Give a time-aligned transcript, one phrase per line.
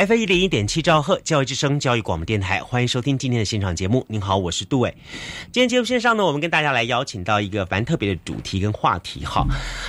[0.00, 4.02] F 一零一点七兆赫教育之声教育广播电台，欢迎收听今天的现场节目。
[4.08, 4.96] 您好，我是杜伟。
[5.52, 9.46] 今天节目线上呢，我们跟大家来邀请到一个蛮特别的主题跟话题哈。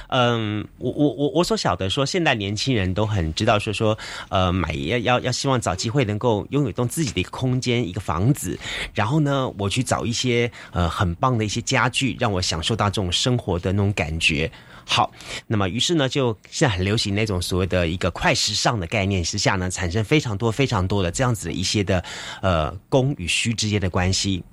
[0.10, 3.98] 嗯，我我我我所晓得说，现代年轻人都很知道说说，
[4.28, 8.60] 呃，买要要要希望找机会能够拥有一栋自己的一个空间，一个房子，
[8.94, 14.52] 然后呢，我去找一些呃很棒的一些家具，让我享受到这种生活的那种感觉。
[14.94, 15.10] 好，
[15.48, 22.04] 那么于是呢，就现在很流行那种所谓的一个快时尚的概念之下呢，产生非常多非常多的这样子一些的
[22.42, 24.44] 呃供与需之间的关系。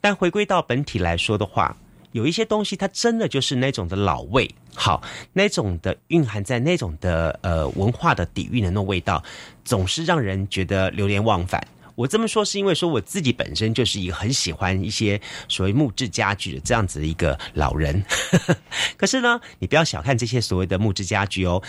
[0.00, 1.76] 但回归到本体来说的话，
[2.12, 9.20] 有一些东西它真的就是那种的老味，好，那种的蕴含在那种的呃文化的底蕴的那种味道，
[9.64, 11.60] 总是让人觉得流连忘返。
[11.98, 18.00] 我这么说是因为说我自己本身就是一个很喜欢一些所谓木质家具的这样子的一个老人，
[18.96, 21.60] 可是呢，你不要小看这些所谓的木质家具哦，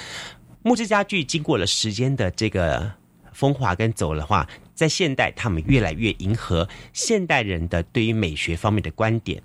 [0.62, 2.92] 木质家具经过了时间的这个
[3.34, 9.42] 风华跟走的话，在现代他们越来越迎合现代人的对于美学方面的观点。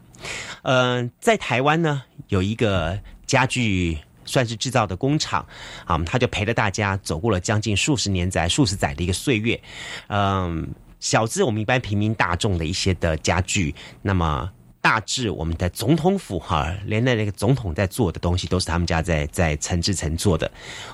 [0.64, 3.96] 嗯，在台湾呢，有一个家具。
[4.24, 5.46] 算是制造的工厂，
[5.84, 9.60] 啊，他就陪着大家走过了将近数十年载、数十载的一个岁月。
[10.08, 10.66] 嗯，
[11.00, 14.50] 小至我们一般平民大众的一些的家具，那么
[14.80, 20.50] 大至我们的总统府哈，连那那个总统在做的东西，都是他们家在在陈制成做的。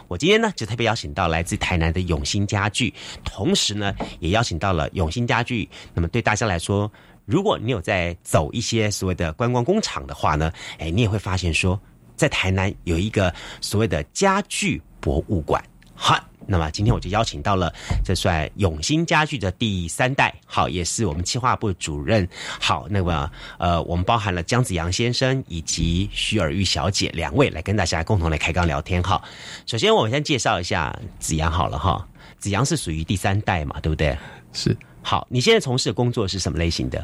[0.06, 2.94] 我今天呢，就特别邀请到来自台南的永兴家具，
[3.25, 5.69] 同时呢，也邀请到了永兴家具。
[5.92, 6.91] 那么对大家来说，
[7.25, 11.81] 如果你有在走一些所谓的观光工厂的话呢，哎，你也会发现说。
[12.20, 15.64] 在台南有一个所谓的家具博物馆，
[15.94, 17.72] 好，那么今天我就邀请到了，
[18.04, 22.28] 这算永兴家具的第三代，好，也是我们企划部主任，
[22.60, 29.22] 好，那么呃，我们包含了姜子阳先生以及徐尔玉小姐两位来跟大家共同来开刚聊天，哈。
[29.64, 34.14] 首先我们先介绍一下子阳好了哈，子阳是属于第三代嘛，对不对？
[34.53, 34.76] 是。
[35.00, 37.03] 好，你现在从事的工作是什么类型的？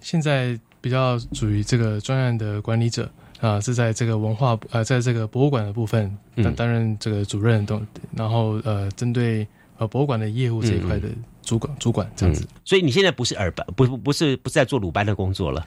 [0.00, 3.08] 现在比较属于这个专案的管理者。
[3.40, 7.80] 啊，是在这个文化呃，在这个博物馆的部分担担任这个主任，都
[8.14, 9.46] 然后呃，针对
[9.78, 11.08] 呃博物馆的业务这一块的
[11.42, 12.46] 主管主管这样子。
[12.64, 15.66] 所以你现在不是耳班，不不不是不是在做鲁班的工作了。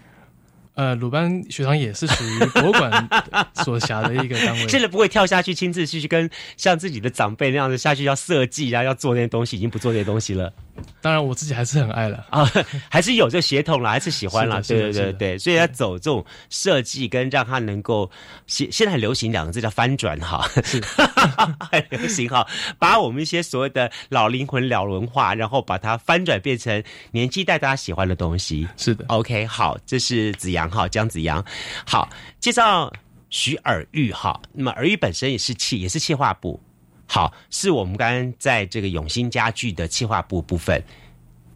[0.80, 3.10] 呃，鲁班学堂也是属于博物馆
[3.66, 4.68] 所辖的一个单位。
[4.70, 10.54] 现在不会跳下去亲自去去跟像自己的长辈那样子下去要设计啊，要做那些东西，已经不做这些东西了。
[11.02, 12.50] 当然，我自己还是很爱了啊，
[12.90, 14.62] 还是有这协同了，还是喜欢了。
[14.62, 18.10] 对对对对，所以要走这种设计，跟让他能够
[18.48, 20.82] 现现在很流行两个字叫翻转哈，是
[21.70, 22.48] 很流行哈，
[22.80, 26.82] 把我们一些所谓的老灵魂、老文化，然后把它翻转变成
[27.12, 28.66] 年纪代大家喜欢的东西。
[28.78, 31.44] 是的，OK，好，这是子阳好，姜子阳。
[31.86, 32.10] 好，
[32.40, 32.92] 介绍
[33.30, 36.60] 徐尔玉哈，那么尔玉本身也是气，也是气化部。
[37.06, 40.84] 好，是我们刚刚在这个永兴家具的企划部部分，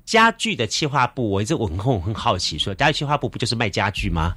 [0.03, 4.34] 家具的企划部，我一直我很很好奇，说家具企划部不就是卖家具吗？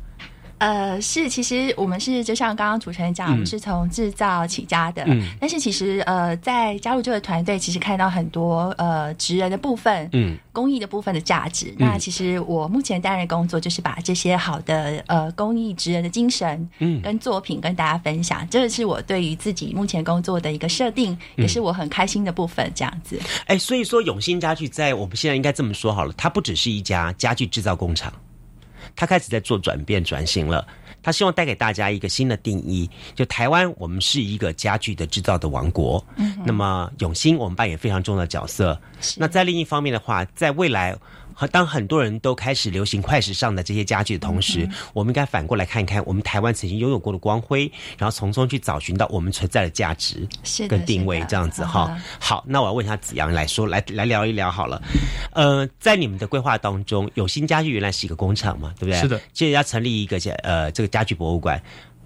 [0.59, 5.05] 呃，是，其实我们是就像刚刚主持人讲，我们是从制造起家的。
[5.07, 11.75] 嗯，但是其实呃，在加入这个团队，其实看到很多呃职人的部分，嗯，工艺的部分的价值。
[11.77, 18.49] 那其实我目前担任工作，就是把这些好的呃工艺职人的精神，嗯，跟作品跟大家分享。
[18.49, 22.73] 这个是我对于自己目前工作的一个设定，也是我很开心的部分。
[22.75, 28.13] 这样子，哎，所以说永兴家具在我们现在应该这么说好了，它不只是一家家具制造工厂。
[28.97, 30.67] 他开始在做转变转型了，
[31.03, 36.05] 他希望带给大家一个新的定义，就台湾我们是一个家具的制造的王国。
[36.17, 38.81] 嗯，那么永兴我们扮演非常重要的角色。
[39.17, 40.97] 那在另一方面的话，在未来。
[41.39, 50.27] 和当很多人都开始流行快时尚的这些家具的同时，我们应该反过来看一看我们台湾曾经拥有过的光辉，然后从中去找寻到我们存在的价值
[50.67, 51.95] 跟定位，这样子哈。
[52.19, 54.83] 好，那我要问一下子阳来说，来来聊一聊好了。
[55.33, 58.99] 呃，在你们的规划当中，有新家具原来是一个工厂嘛，对不对？
[58.99, 59.21] 是的。
[59.35, 61.63] 接着要成立一个家呃这个家具博物馆，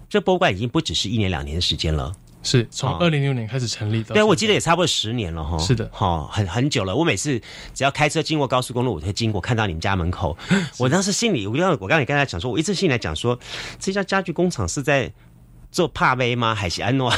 [0.09, 2.11] 这博物馆已经不只是一年两年的时间了。
[2.43, 5.57] 是从二零零六年开始成立的，对，我记得也差不多十年了哈。
[5.59, 6.95] 是的，哈，很很久了。
[6.95, 7.39] 我每次
[7.73, 10.35] 只要开车经过高速公路，我会经过看到你们家门口，
[10.79, 13.37] 我当时心里，我刚我刚才跟他讲说，我一次性来讲说，
[13.79, 15.11] 这家家具工厂是在
[15.71, 16.55] 做帕威吗？
[16.55, 17.11] 还是安诺？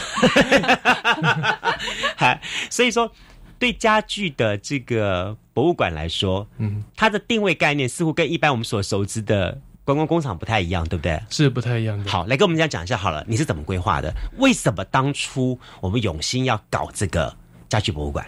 [2.17, 2.39] 还
[2.69, 3.09] 所以说，
[3.57, 9.61] 对家具的这个博物馆来说，嗯，它的定位概念似乎跟一般我们所熟知的。
[9.85, 11.21] 观光工厂不太一样，对不对？
[11.29, 12.09] 是不太一样的。
[12.09, 14.13] 好，来跟我们家讲一下好了，你是怎么规划的？
[14.37, 17.35] 为什么当初我们永兴要搞这个
[17.67, 18.25] 家具博物馆？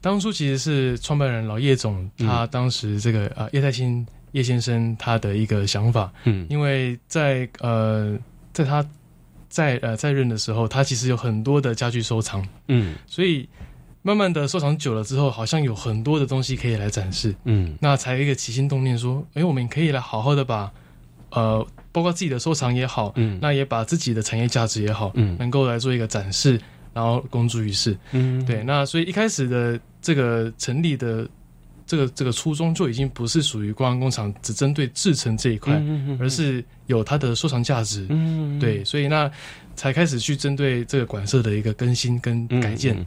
[0.00, 8.16] 当初其实是创办人老叶总，他当时这个呃叶太清叶先生他的一个想法，嗯，因为在呃
[8.52, 8.86] 在他
[9.48, 13.48] 在呃在任的时候，他其实有很多的家具收藏，嗯，所以
[14.02, 20.70] 慢慢的收藏久了之后，好像有很多的东西可以来展示，嗯，那才一个起心动念说，哎，我们可以来好好的把
[21.30, 26.60] 呃包括自己的收藏也好，嗯，那也把自己的产业价值也好，嗯，能够来做一个展示。
[26.94, 31.28] 然后公诸于世，嗯，对，那所以一开始的这个成立的
[31.86, 39.30] 这个这个初衷就已经不是属于观光工厂只针对制成这一块，嗯而是有它的收藏价值，嗯，对，所以那
[39.78, 43.06] 才开始去针对这个馆舍的一个更新跟改建。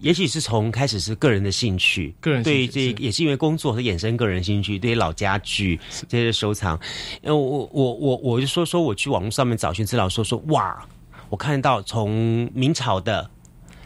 [0.00, 5.78] 也许是从开始是个人的兴趣，个人对这也是因为工作和衍生个人兴趣，对于老家具
[6.08, 6.76] 这些收藏。
[7.22, 10.84] 呃，我我我我就说说我去网络上面找寻资料，说说哇。
[11.28, 13.30] 我看到从明朝的、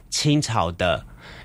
[0.09, 1.05] 清朝的，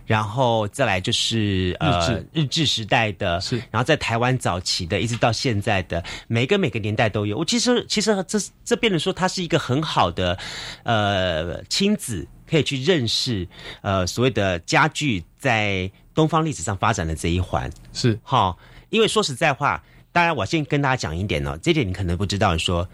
[0.10, 7.38] 然后再来就是呃日治时代的，是，然后在台湾早期的，一直到现在的，每个每个年代都有。
[7.38, 10.36] 我其实其实这这变得说，它是一个很好的
[10.82, 13.48] 呃亲子可以去认识
[13.84, 18.58] 呃所谓的家具在东方历史上发展的这一环是好，
[18.90, 22.90] 因为说实在话，当然我先跟大家讲一点哦，这点你可能不知道说。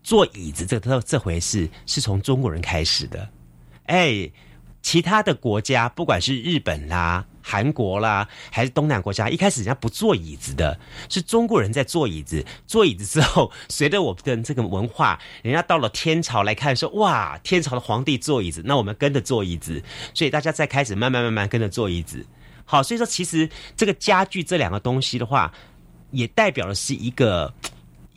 [0.00, 3.28] 坐椅子这这这回事是从中国人开始的，
[3.86, 4.30] 哎，
[4.80, 10.78] 其他的国家不管是日本啦、韩国啦，还是东南国家，一开始人家不坐椅子的，
[11.08, 12.44] 是中国人在坐椅子。
[12.66, 19.82] 坐椅子之后，随着我们的这个文化，人家到了天朝来看说，哇，天朝的皇帝坐椅子，那我们跟着坐椅子，
[20.14, 22.24] 所以大家再开始慢慢慢慢跟着坐椅子。
[22.64, 25.52] 好，所以说其实这个家具这两个东西的话，
[26.10, 27.52] 也代表的是一个。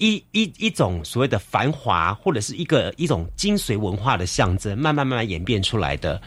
[0.01, 6.19] 一一一种所谓的繁华，或者是一个一种精髓文化的象征，慢慢慢慢演变出来的。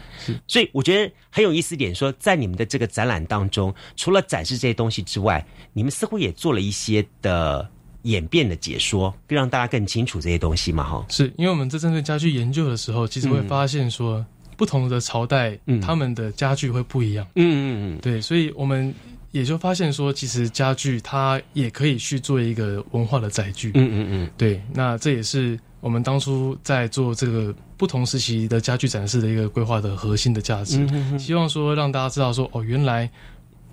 [0.47, 7.69] 所以我觉得很有意思一点，说在你们的这个展览当中，除了展示这些东西之外，你们似乎也做了一些的
[8.03, 10.85] 演变的解说，让大家更清楚这些东西嘛？
[10.85, 14.25] 哈，是因为我们在针对家具研究的时候，其实会发现说，
[14.56, 17.27] 不同的朝代，嗯他们的家具会不一样。
[17.35, 17.67] 嗯嗯
[17.97, 18.94] 嗯，对，所以我们。
[19.35, 23.73] 也就发现说，其实家具它也可以去做一个文化的载具。
[23.75, 24.63] 嗯嗯嗯，对。
[24.73, 30.87] 那这也是我们当初在做这个不同时期的家具展示的一个规划的核心的价值。
[31.19, 33.11] 希望说让大家知道说，哦，原来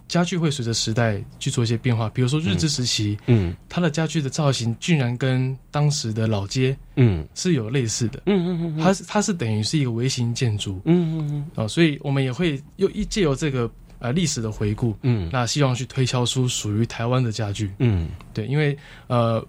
[0.07, 2.09] 家具会随着时代去做一些变化。
[2.09, 8.23] 比如说日治时期，嗯，它的家具的造型居然跟当时的老街，嗯，是有类似的。
[8.25, 10.81] 嗯嗯嗯，它是它是等于是一个微型建筑。
[10.85, 13.69] 嗯嗯嗯，啊，所以我们也会又一借由这个。
[14.01, 18.75] 呃，历史的回顾，嗯，那希望去推敲出属于台湾的家具，嗯，对，因为
[19.07, 19.45] 呃，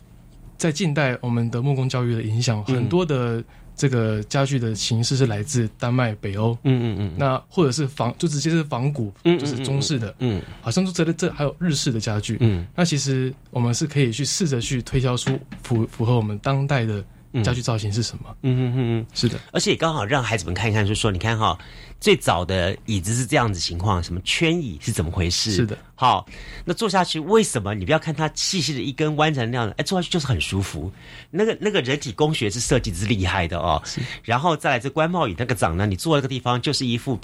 [0.59, 3.43] 在近代我们的木工教育的影响，很多的
[3.75, 17.03] 这个家具的形式是来自丹麦、北欧，嗯嗯嗯，那或者是仿，就直接是仿古，就是中式的，嗯，好像说这这还有日式的家具，嗯，那其实我们是可以去试着去推敲出符符合我们当代的。
[17.43, 18.25] 家具造型是什么？
[18.43, 21.57] 嗯嗯嗯嗯，是的，而且也刚好让孩子们看一看，就说你看哈，
[22.03, 25.53] 最早的椅子是这样子情况，什么圈椅是怎么回事？
[25.53, 26.27] 是的，好，
[26.65, 27.73] 那坐下去为什么？
[27.75, 30.91] 你不要看它细细的一根弯成那样的，哎，坐下去就是很舒服。
[31.31, 33.81] 那个那个人体工学是设计是厉害的哦。
[34.25, 37.21] 然后再来这官帽椅那个长呢，你坐那个地方就是一副。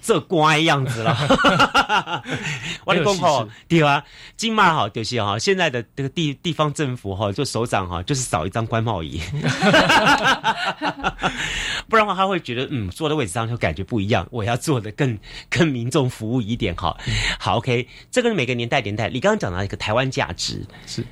[0.00, 1.14] 这乖样子了，
[2.86, 4.02] 我的公吼对啊，
[4.38, 9.20] 金马好就是哈，现在的这个地地方政府哈，就首长哈，就是少一张官帽椅，
[11.88, 15.18] 不然的话他会觉得嗯，坐的位置上就感觉不一样，我要做的更
[15.48, 16.96] 更民众服务一点哈。
[17.38, 21.04] 好，OK，这个是每个年代年代，你刚刚讲到一个台湾价值是。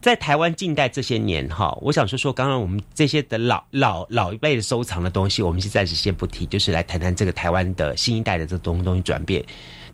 [0.00, 9.44] 在台湾近代这些年，哈，我想说说，刚刚我们这些的老老老一辈的收藏的东西，我们是暂时先不提，就是来谈谈这个台湾的新一代的这东东西转变。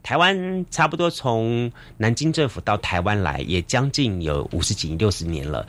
[0.02, 5.66] 台湾差不多从南京政府到台湾来，也将近有五十几六十年了。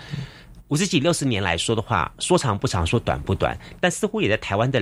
[0.69, 4.81] 五十几六十年来说的话，说长不长，说短不短，但似乎也在台湾的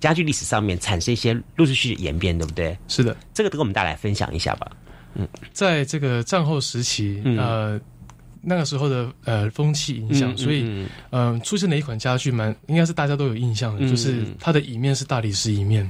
[0.00, 2.76] 家具历史上面产生一些陆陆续续的演变，对不对？
[2.88, 4.70] 是的，这个跟我们大家来分享一下吧。
[5.14, 7.80] 嗯，在这个战后时期，呃。
[8.46, 15.88] 那个时候的呃风气影响，所以嗯出现了一款家具，蛮应该是大家都有印象的，就是它的椅面是大理石椅面。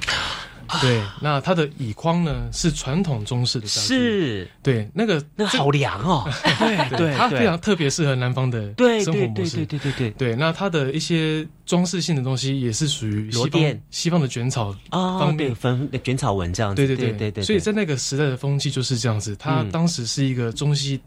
[0.81, 3.87] 对，那它的椅框呢是传统中式的家具。
[3.87, 6.29] 是，对，那个那个好凉哦。
[6.59, 9.57] 对 对，它非常特别适合南方的生活模式。
[9.57, 10.37] 对对对对对对。
[10.37, 16.77] 那它的一些装饰性的东西也是属于西方西方的卷草方便分卷草纹这样子。
[16.77, 17.45] 对对对对对。
[17.45, 21.01] 所以在那个时代的风气就是这样子，它当时是一个中西。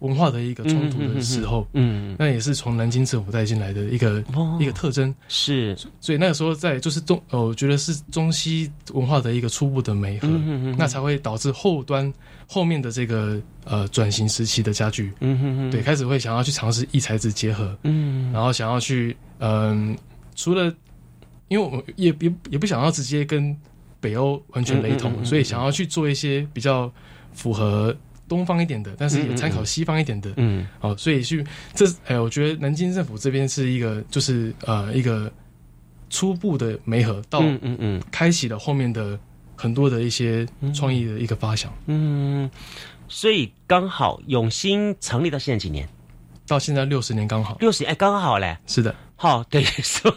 [0.00, 4.22] 文化的一个冲突的时候，嗯，那也是从南京政府带进来的一个
[4.60, 10.28] 一个特征，是，所以那个时候在就是中，呃，我觉得是中西文化的一个初步的媒合，
[10.76, 12.12] 那才会导致后端
[12.46, 19.96] 后面的这个呃转型时期的加剧，嗯哼哼，对，开始会想要去尝试异材质结合，嗯，然后想要去，嗯，
[20.36, 20.72] 除了，
[21.48, 23.56] 因为我们也也也不想要直接跟
[24.00, 26.88] 北欧完全雷同，所以想要去做一些比较
[27.32, 27.96] 符合。
[28.28, 31.44] 东方一点的，但是也参考西方一点的，嗯，好，所以去
[31.74, 35.32] 这，哎，我觉得南京政府这边是一个，就是呃，一个
[36.10, 39.18] 初步的媒合，到嗯嗯嗯，开启了后面的
[39.56, 42.48] 很多的一些创意的一个发想，嗯，
[43.08, 45.88] 所以刚好永兴成立到现在几年？
[46.46, 48.94] 到现在六十年刚好，六十哎，刚好嘞，是的。
[49.20, 50.14] 好，对，说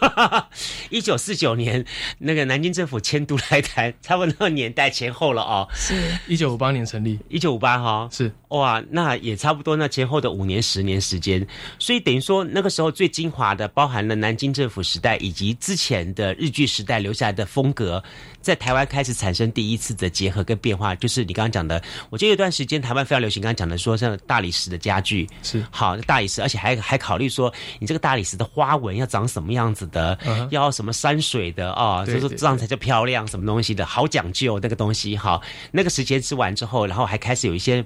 [0.91, 1.84] 一九四九年
[2.20, 5.67] 那个南京政府迁都来台，差不多年代前后了哦。
[5.74, 5.96] 是。
[6.27, 8.31] 一九五八年成立，一九五八哈，是。
[8.50, 11.48] 哇，那也差不多那前后的五年十年时间，
[11.79, 18.03] 所以等于说那个时候最精华的，包含了南京政府时代以及之前的日据时代留下来的风格，
[18.42, 28.92] 在台湾开始产生第一次的结合跟变化，就是你刚刚讲的，我记得有段时间台湾非常流行，刚刚讲的说像大理石的家具是好大理石，而且还还考虑说你这个大理石的花纹。
[29.02, 30.18] 要长什么样子的？
[30.52, 32.06] 要什么山水的啊？
[32.06, 35.42] 就是这样才叫漂亮，什么东西的好讲究那个东西哈。
[35.72, 37.84] 那个时间吃完之后，然后还开始有一些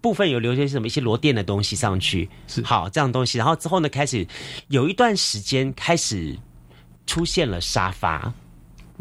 [0.00, 3.38] 部分有留些什么一些螺钿的东西上去，是好这样东西。
[3.38, 4.26] 然后之后呢，开始
[4.68, 6.36] 有一段时间开始
[7.06, 8.32] 出现了沙发。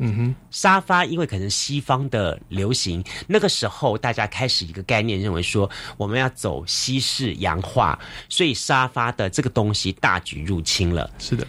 [0.01, 11.11] 嗯哼，沙发因为可能西方的流行，那个时候大家开始一个概念，认为说我们要走西式洋化，所以沙发的这个东西大举入侵了。
[11.19, 11.45] 是的，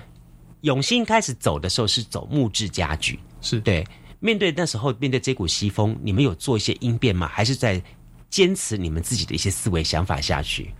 [0.62, 3.86] 永兴开始走的时候是走木质家具，是对。
[4.18, 7.28] 面对那时候面对这股西风，你们有做一些应变吗？
[7.28, 7.80] 还是在
[8.28, 10.74] 坚持你们自己的一些思维想法下去？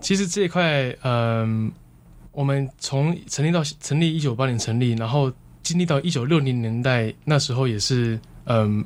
[0.00, 1.70] 其实这一块，嗯，
[2.32, 5.30] 我们从成立到成立一九八零成立，然后。
[5.64, 8.84] 经历到一九六零年代，那时候也是，嗯，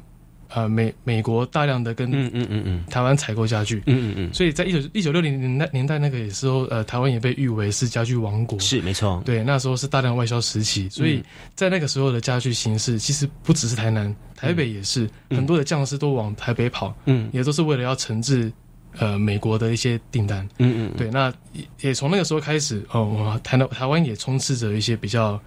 [0.49, 2.85] 呃，美美国大量的跟嗯嗯嗯嗯。
[2.89, 11.23] 台湾采购家具，嗯嗯嗯，所以在一九一九六零年代年代那个时候，呃，台湾也被誉为是家具王国，是没错，对，那时候是大量外销时期，所以
[11.55, 15.11] 在那个时候的家具形式，其实不只是台南，台北也是。
[15.31, 18.51] 很多的匠师都往台北跑，嗯，也都是为了要承制
[18.99, 21.35] 呃美国的一些订单，嗯嗯，对，那
[21.81, 25.39] 也从那个时候开始，哦，台台湾也充斥着一些比较。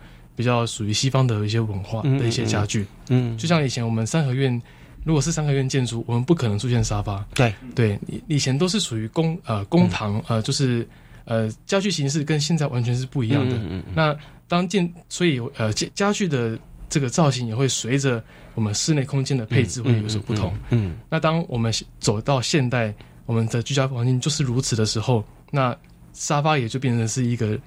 [0.41, 4.59] 比较属于西方的一些文化的一些家具，嗯，就像以前我们三合院，
[5.03, 7.53] 如果是三合院建筑，我们不可能出现沙发，对。
[7.75, 10.87] 对，以前都是属于公呃公堂呃，就是
[11.25, 13.55] 呃家具形式跟现在完全是不一样的。
[13.55, 14.17] 嗯那
[14.47, 16.57] 当建，所以呃家家具的
[16.89, 18.23] 这个造型也会随着
[18.55, 20.51] 我们室内空间的配置会有所不同。
[20.71, 22.91] 嗯，那当我们走到现代，
[23.27, 25.77] 我们的居家环境就是如此的时候，那
[26.13, 27.59] 沙发也就变成是一个。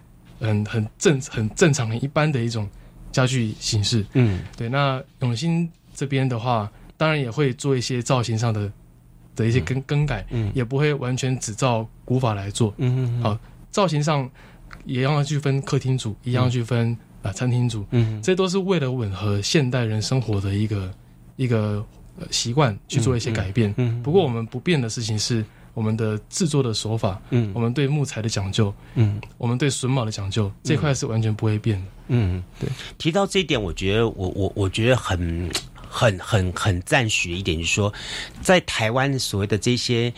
[0.45, 2.69] 很很正很正常很一般的一种
[3.11, 4.69] 家具形式，嗯，对。
[4.69, 8.71] 那永兴这边的话，当然也会做一些造型上的
[9.35, 13.23] 的一些更更改，嗯，也不会完全只照古法来做，嗯嗯。
[13.23, 13.39] 好，
[13.71, 14.29] 造型上
[14.85, 20.95] 也要去分客厅组，一样去分啊餐厅组，嗯，这都是为了吻合现代人生活的一个
[21.37, 21.85] 一个
[22.31, 23.73] 习惯去做一些改变。
[23.77, 25.45] 嗯，不过我们不变的事情是。
[25.75, 32.69] 我们的制作的手法，嗯，我们对木材的讲究，嗯，我们对榫卯的讲究，这块是完全不会变的，嗯，对。
[32.97, 35.51] 提到这一点，我觉得我我我觉得很
[35.89, 37.93] 很很很赞许的一点，就是说，
[38.41, 40.13] 在台湾所谓的这些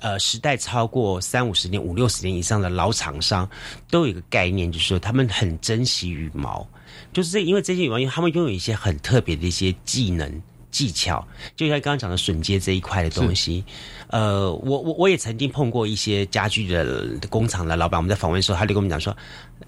[0.00, 3.48] 呃时代超过三五十年、五六十年以上的老厂商，
[3.90, 6.66] 都有一个概念，就是说他们很珍惜羽毛，
[7.12, 10.42] 就是因为这些羽毛，因为他们拥有一些很特别的一些技能。
[10.70, 13.64] 技巧，就像刚刚讲的榫接这一块的东西，
[14.08, 19.16] 呃，我我我也曾经碰过一些家具的工厂的老板，我们在访问的时候，他就跟我们讲说，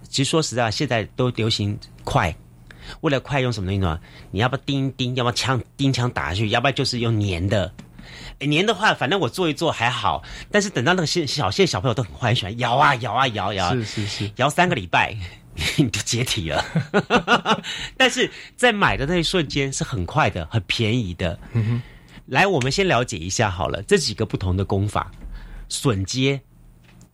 [0.09, 2.35] 其实说实在，现在都流行快，
[3.01, 3.99] 为了快用什么东西呢？
[4.31, 7.73] 你要不钉钉，要么枪钉枪打下去，要不然就是用粘的。
[8.41, 15.17] 粘的话，反正我做一做还好，但是等到那个现小现在小朋友都很坏，很喜欢摇啊摇啊摇摇，是是是，摇三个礼拜。
[15.77, 16.65] 你就解体了，
[17.97, 21.39] 但是在买的那一瞬间是很快的，很便宜的。
[22.27, 25.11] 来，我们先了解一下好了，这几个不同的功法，
[25.69, 26.41] 榫接，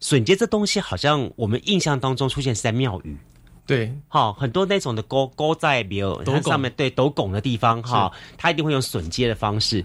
[0.00, 3.16] 榫接这东西好像我们印象当中出现是在庙宇，
[3.66, 9.84] 对，好，很多那种的勾勾在比如它上面对斗拱的地方哈，它一定会用榫接的方式，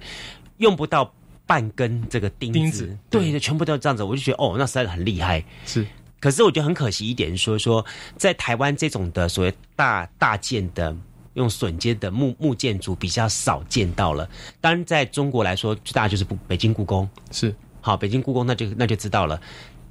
[0.58, 1.12] 用不到
[1.48, 5.88] 半根这个钉子，对，全部都这样子，我就觉得哦，那实在是很厉害，是。
[6.24, 10.96] 可是我觉得很可惜一点，说说在台湾这种的所谓大大件的
[11.34, 14.30] 用榫接的木木建筑比较少见到了。
[14.62, 19.38] 当然，在中国来说，最大就是不北京故宫是好，北京故宫那就那就知道了。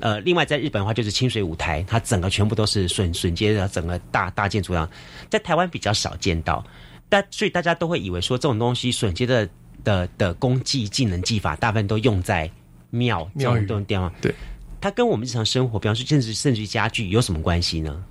[0.01, 4.89] 呃，另外在日本的话就是清水舞台，它整个全部都是榫榫接的整个大大建筑样，
[5.29, 6.65] 在台湾比较少见到，
[7.11, 9.47] 但所以大家都会以为说这种东西榫接的
[9.85, 12.51] 的的功技技能技法，大部分都用在
[12.89, 14.11] 庙庙宇这种地方。
[14.23, 14.35] 对，
[14.83, 18.05] 它跟我们日常生活，比方说甚至甚至于家具有什么关系呢？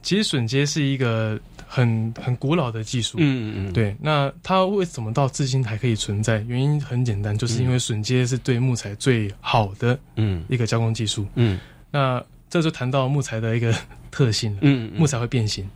[0.00, 3.94] 其实榫接是一个很很古老的技术，嗯嗯嗯，对。
[4.00, 6.38] 那它为什么到至今还可以存在？
[6.46, 11.26] 原因很简单，就是因为榫接是对木材最好的嗯一个加工技术。
[11.34, 11.58] 嗯
[11.90, 13.74] 那这就谈到木材的一个
[14.10, 15.68] 特性了，嗯木材会变形，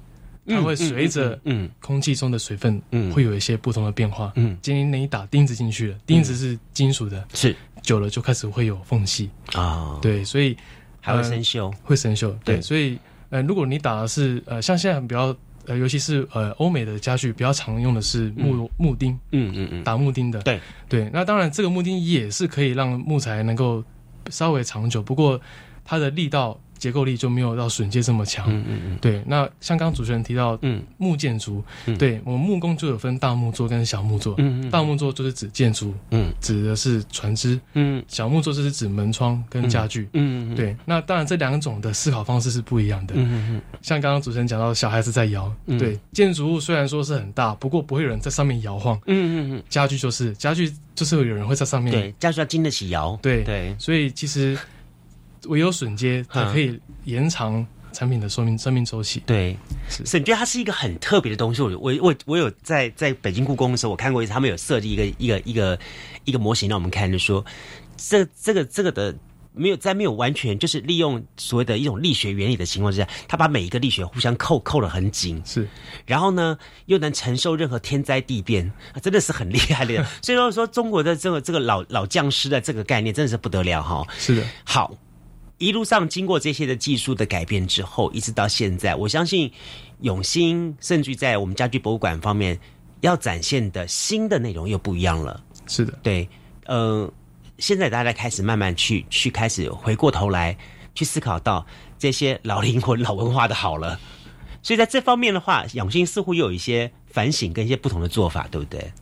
[0.47, 4.33] 它会随着嗯空气中的水分嗯会有一些不同的变化。
[4.35, 10.57] 嗯今天你打钉子进去了，钉子是金属的，是久了就开始会有缝隙，啊，，对，所以
[11.01, 11.73] 还会生锈。
[11.85, 12.35] 会生锈。
[12.45, 12.99] 对，所以
[13.31, 15.35] 呃，如果你打的是呃，像现在比较
[15.67, 20.41] 呃，尤其是呃欧美的家具比较常用的是木、木钉，嗯嗯嗯，打木钉的。
[20.43, 23.83] 对对，那当然这个木钉也是可以让木材能够
[24.29, 25.41] 稍微长久，不过
[25.85, 26.59] 它的力道。
[26.83, 28.45] 结构力就没有到榫接这么强。
[28.49, 34.35] 嗯嗯嗯对，那像刚刚主持人提到嗯木建筑，嗯对我们木工就有分大木作跟小木作。
[34.39, 40.09] 嗯嗯大木作就是指建筑，嗯指的是船只；嗯小木作就是指门窗跟家具。
[40.15, 43.15] 嗯嗯，对，那当然这两种的思考方式是不一样的。
[43.17, 49.01] 嗯嗯像刚刚主持人讲到，小孩子在摇，嗯对，建筑物虽然说是很大，不过不会有人在上面摇晃。
[49.07, 51.93] 嗯嗯嗯家具就是家具，就是有人会在上嗯，面。
[51.93, 53.17] 对，家具要经得起摇。
[53.23, 54.59] 对对，所以其实
[55.47, 59.23] 唯有笋接才可以延长产品的寿命生命周期。
[59.27, 59.57] 对，
[59.89, 61.63] 是所以你觉得它是一个很特别的东西？
[61.63, 65.79] 我我我我有在在北京故宫的时候，我看过一次，他们有设计一个一个一个
[66.25, 67.45] 一个模型让我们看，就说
[67.97, 69.15] 这这个这个的。
[69.55, 75.69] 没有在没有完全就是利用所谓的一种力学原理的情况之下，他把每一个力学互相扣扣的很紧，是
[76.07, 76.57] 然后呢
[76.87, 80.03] 又能承受任何天灾地变，啊、真的是很厉害的。
[80.25, 84.91] 所以说说中国的这个这个老老匠师的这个概念真的是不得了哈、是的，好，
[85.63, 89.49] 一路上经过这些的技术的改变之后，一直到现在，我相信
[90.01, 92.59] 永兴甚至在我们家具博物馆方面
[93.03, 95.41] 要展现的新的内容又不一样了。
[95.69, 96.29] 是的，对，
[96.67, 97.09] 呃，
[97.59, 100.57] 现在大家开始慢慢去去开始回过头来
[100.97, 101.65] 去思考到
[101.97, 104.01] 这些老灵魂、老文化的好了。
[104.65, 108.93] 所以在这方面的话，永兴似乎又有一些反省跟一些不同的做法，对不对？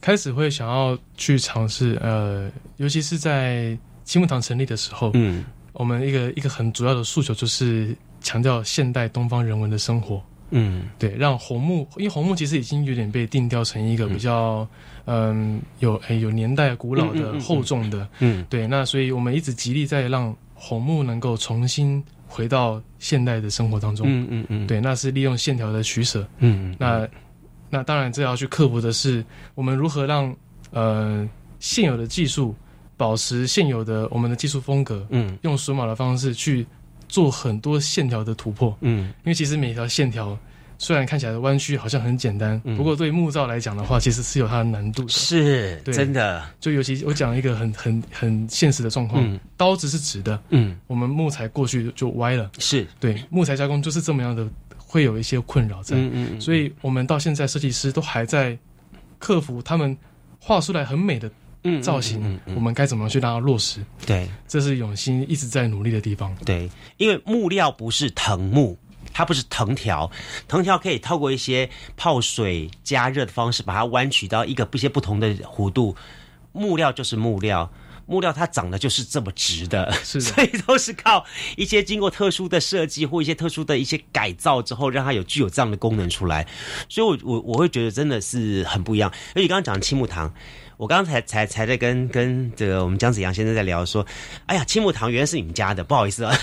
[0.00, 10.22] 开始会想要去尝试，呃，尤其是在青木堂成立的时候，嗯我们一个一个很主要的诉求就是强调现代东方人文的生活。
[10.52, 14.66] 嗯对，让红木，因为红木其实已经有点被定调成一个比较，
[15.04, 24.08] 嗯，有诶有年代古老的、厚重的，嗯对，那所以我们一直极力在让红木能够重新回到现代的生活当中。
[24.08, 26.26] 嗯嗯嗯，对，那是利用线条的取舍。
[26.38, 27.06] 嗯，那
[27.70, 30.34] 那当然，这要去克服的是我们如何让
[30.72, 31.30] 呃
[31.60, 32.56] 现有的技术
[33.00, 36.66] 保持现有的我们的技术风格，嗯用榫码的方式去
[37.08, 38.76] 做很多线条的突破。
[38.82, 40.36] 嗯因为其实每条线条
[40.76, 45.08] 虽然看起来的弯曲好像很简单，嗯不过对木造来讲的话，其实是有它的难度的。
[45.08, 52.50] 是对真的，就尤其我讲一个很很很现实的状况，嗯刀子是直的，嗯我们木材过去就歪了。
[52.58, 55.96] 是，对，木材加工就是这么样的，会有一些困扰在。
[55.96, 58.58] 嗯嗯所以我们到现在设计师都还在
[59.18, 59.96] 克服他们
[60.38, 61.30] 画出来很美的
[61.64, 63.84] 嗯造型，嗯嗯我们该怎么去让它落实？
[64.06, 66.34] 对这是永兴一直在努力的地方。
[66.44, 68.78] 对，因为木料不是藤木。
[69.12, 70.08] 它不是藤条，
[70.46, 75.96] 藤条可以透过一些泡水加热的方式，把它弯曲到一个一些不同的弧度。
[76.52, 77.68] 木料就是木料，
[78.06, 86.46] 木料它长得就是这么直的，是的 所以都是靠一些经过特殊的设计或一些特殊的一些改造之后，让它有具有这样的功能出来。
[86.88, 89.10] 所以我，我我会觉得真的是很不一样。
[89.34, 90.32] 而且刚刚讲的青木堂，
[90.80, 94.04] 我刚才才才在跟跟这个我们姜子阳先生在聊说，
[94.46, 96.34] 哎呀，青木堂原来是你们家的，不好意思啊。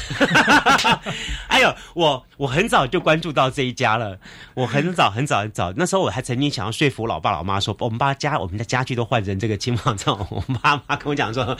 [1.49, 4.15] 哎呦，我我很早就关注到这一家了，
[4.53, 10.23] 我很早很早很早，那时候我还曾经想要说服老爸老妈说，我们把家我们的家具都换成这个青木堂这种。
[10.29, 11.57] 我妈妈跟我讲说，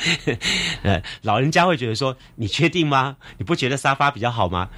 [0.83, 3.17] 呃，老人家会觉得说，你确定吗？
[3.39, 4.69] 你不觉得沙发比较好吗？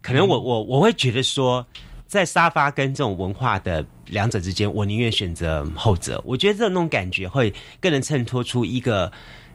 [0.00, 1.66] 可能我我我会觉得说。
[2.10, 6.20] 在沙发跟这种文化的两者之间，我宁愿选择后者。
[6.26, 9.12] 我觉得这种感觉会更能衬托出一个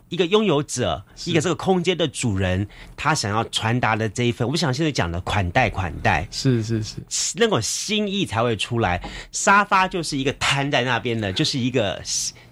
[0.08, 2.65] 一个拥有者，一个这个空间的主人，
[2.96, 9.04] 他想要传达的这一份，我想现在讲的款待款待，是是是，那种心意才会出来。
[9.34, 12.02] 沙发就是一个瘫在那边的，就是一个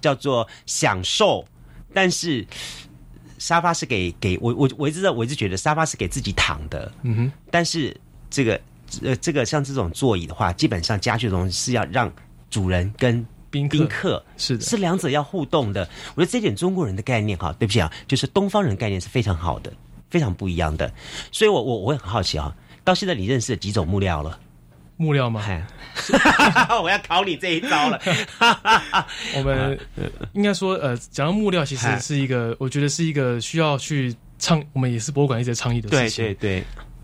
[0.01, 1.45] 叫做享受，
[1.93, 2.45] 但是
[3.37, 7.95] 沙发是给给我我我一直我一直觉得沙发是给自己躺的，嗯哼，但是
[8.29, 8.59] 这个
[9.03, 12.11] 呃，这个像这种座椅的话，基本上家具的东西是要让
[12.49, 15.87] 主人跟宾客宾客是的，是两者要互动的。
[16.15, 19.71] 我觉得这点中国人的概念哈，对不起啊，就是东方人概念是非常好的。
[20.09, 20.93] 非常不一样的。
[21.31, 24.39] 所以我我我会很好奇啊，到现在你认识了几种木料了？
[24.95, 25.41] 木料吗？
[26.83, 27.99] 我要考你这一招了。
[29.35, 29.79] 我们
[30.33, 36.25] 应该说，呃，讲到木料，其实是一个，我觉得是一个需要去倡，我们也是博物馆一直倡议的事情。
[36.25, 36.63] 对对对。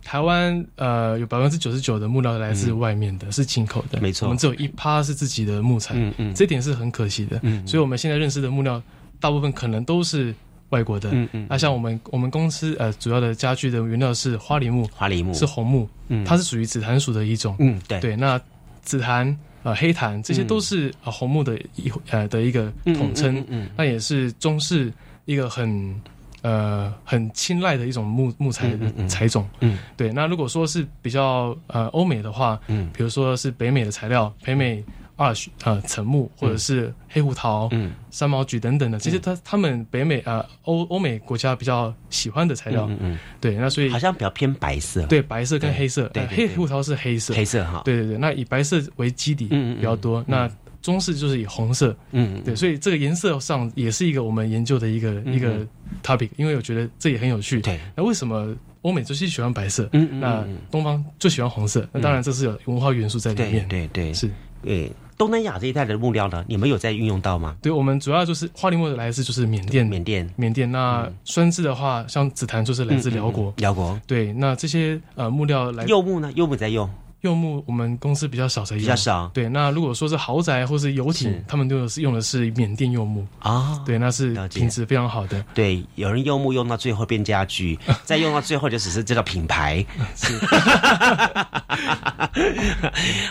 [0.10, 4.02] 台湾呃，有百分之九十九的木料来自外面的，是进口的。
[4.02, 4.26] 没错。
[4.26, 5.93] 我们只有一趴是自己的木材。
[5.95, 6.34] 嗯嗯。
[6.34, 7.39] 这点是很可惜的。
[7.43, 7.67] 嗯。
[7.67, 8.82] 所以我们现在认识的木料，
[9.19, 10.34] 大部分可能都是
[10.69, 11.12] 外国的。
[11.13, 11.45] 嗯嗯。
[11.48, 14.89] 那像我们我们公司呃，主要的家具的原料是花梨木。
[14.91, 15.88] 花梨木是红木。
[16.08, 16.26] 嗯。
[16.26, 17.56] 它是属于紫檀属的一种。
[17.60, 18.00] 嗯，对。
[18.00, 18.41] 对，那
[18.82, 19.38] 紫檀。
[19.62, 24.91] 呃，黑檀这些都是呃红木的一呃的一个统称，嗯那也是中式
[25.26, 26.02] 一个很
[26.41, 29.47] 呃很青睐的一种木木材的材种。
[29.62, 30.12] 嗯，对。
[30.12, 34.84] 那如果说是比较呃欧美的话，嗯，比如说是北美的材料，北美。
[35.21, 37.91] 二呃沉木或者是黑胡桃、嗯。
[38.10, 50.49] 三毛榉等等的，这些他他们北美呃欧欧美国家比较喜欢的材料，嗯嗯，对，那所以好像比较偏白色，对，白色跟黑色，对，黑胡桃是黑色，黑色哈，对对对，那以白色为基底比较多，那
[50.82, 55.65] 中式就是以红色，嗯，对，所以这个颜色上也是一个我们研究的一个一个
[56.04, 64.30] topic，因为我觉得这也很有趣，对，那为什么欧美就是喜欢白色，嗯嗯，那东方就喜欢红色，那当然这是有文化元素在里面，对对是，
[64.63, 64.92] 对。
[65.18, 67.58] 东南亚这一带的木料呢，你们有在运用到吗？
[67.62, 70.72] 对，我们主要就是花梨木的来自就是缅甸，缅甸，缅甸。
[70.72, 74.00] 那酸质的话，像紫檀就是来自辽国，辽国。
[74.08, 76.32] 对，那这些呃木料来柚木呢？
[76.38, 76.89] 柚木在用。
[77.21, 79.29] 柚木我们公司比较少才用，比较少。
[79.34, 83.82] 对，那如果说是豪宅或是游艇，他们都是用的是缅甸柚木啊。
[83.86, 85.43] 对，那是品质非常好的。
[85.53, 89.86] 对，有人柚木用到最后变家具， 再用到最后就只是这个品牌。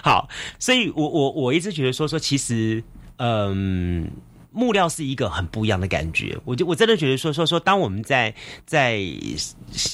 [0.02, 2.82] 好，所以我我我一直觉得说说，其实
[3.16, 4.10] 嗯。
[4.50, 8.34] 木料是一个很不一样的感觉，我就我真的觉得说说说，当我们在
[8.64, 8.98] 在，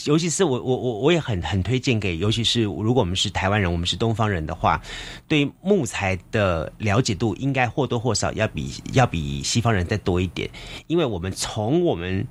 [0.07, 4.81] 尤其是我我我我也很很推荐给，尤其是如果我们是台湾人，我们是东方人的话，
[5.27, 10.49] 对木材的了解度应该或多或少要比要比西方人再多一点，
[10.87, 12.27] 因为我们从我们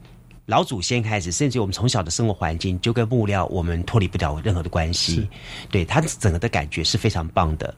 [0.46, 5.28] 老祖先开始，甚至我们从小的生活环境就跟木料我们脱离不了任何的关系，
[5.70, 7.76] 对它整个的感觉是非常棒的。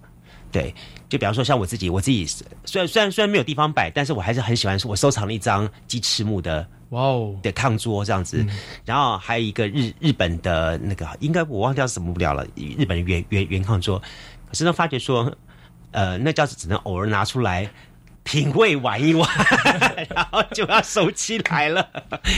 [0.56, 0.74] 对，
[1.10, 4.80] 就比方说像我自己，我自己虽然虽然虽然没有地方摆，但是我还是很喜欢。
[4.86, 8.42] 我收藏了一张鸡翅木的哇哦的炕桌这样子，
[8.86, 14.02] 然后还有一个日日本的那个，应该我忘掉是什么木料了，日本的原原原炕桌。
[14.48, 15.30] 可是呢，发觉说，
[15.92, 17.70] 呃，那叫是只能偶尔拿出来。
[18.26, 19.30] 品味玩一玩，
[20.14, 21.88] 然后就要收起来了，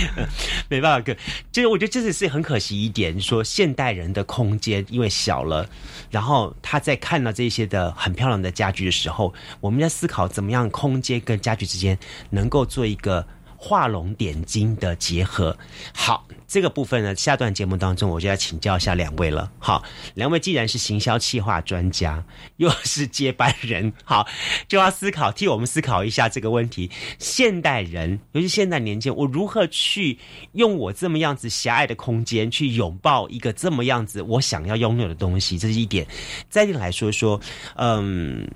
[0.70, 1.16] 没办法，哥，
[1.52, 5.68] 就是我觉得这是是很可惜一点，说现代人的空间因为小了，
[6.12, 11.98] 然后他在看到这些的很漂亮的家具的时候，我们在思考怎么样空间跟家具之间
[12.30, 13.26] 能够做一个。
[13.60, 15.58] 画龙点睛的结合，
[15.92, 19.52] 好，这个部分呢，下段节目当中我就要请教一下两位了。
[19.60, 19.84] 好，
[20.14, 22.24] 两位既然是行销企划专家，
[22.56, 24.26] 又是接班人，好，
[24.68, 30.18] 就要思考替我们思考一下这个问题：现代人，尤其现代年轻，我如何去
[30.54, 35.60] 用我这么样子狭隘的空间，去拥抱一个这么样子我想要拥有的东西？
[35.60, 36.08] 这是一点。
[36.50, 37.40] 再一点来说说，
[37.76, 38.48] 嗯。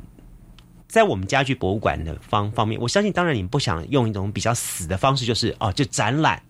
[0.88, 6.44] 在我们家具博物馆的方方面，我相信，当然你们不想用一种比较死的方式，就是哦，就展览，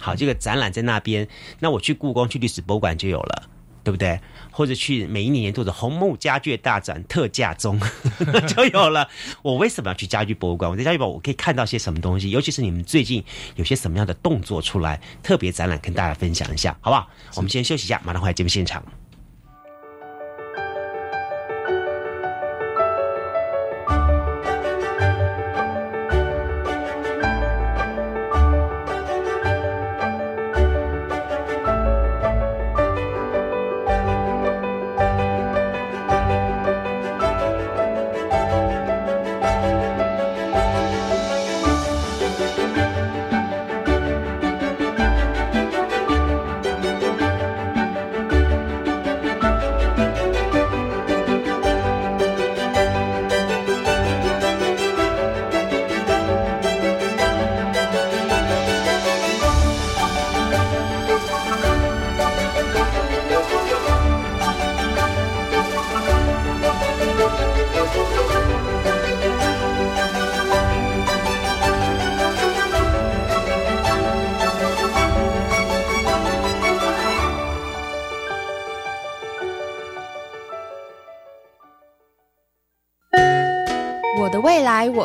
[0.00, 1.26] 好，这个展览在那边，
[1.60, 3.48] 那我去故宫、去历史博物馆就有了，
[3.82, 4.20] 对不对？
[4.50, 7.80] 或者去每一年年度的红木家具大展特价中
[8.46, 9.08] 就有了。
[9.42, 10.70] 我为什么要去家具博物馆？
[10.70, 12.30] 我在家具博物馆我可以看到些什么东西？
[12.30, 13.24] 尤其是你们最近
[13.56, 17.08] 有些什么样的动作出来，特别展览跟大家分享一下，好不好？
[17.36, 18.82] 我们先休息一下，马上回来节目现场。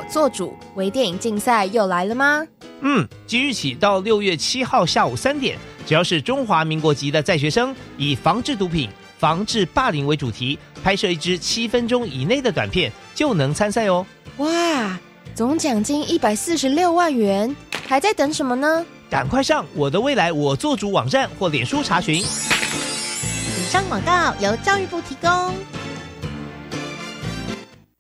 [0.10, 2.46] 做主，微电影竞赛又来了吗？
[2.82, 5.58] 嗯，即日起到六月七号下午三点。
[5.86, 14.06] 只要是中华民国籍的在学生，以防治毒品、防治霸凌为主题，拍摄一支七分钟以内的短片，就能参赛哦。
[14.38, 15.00] 哇，
[15.36, 17.56] 总奖金一百四十六万元，
[17.88, 18.86] 还在等什么呢？
[19.10, 22.18] 赶快上我的未来我做主网站或脸书查询。
[22.18, 25.79] 以上广告由教育部提供。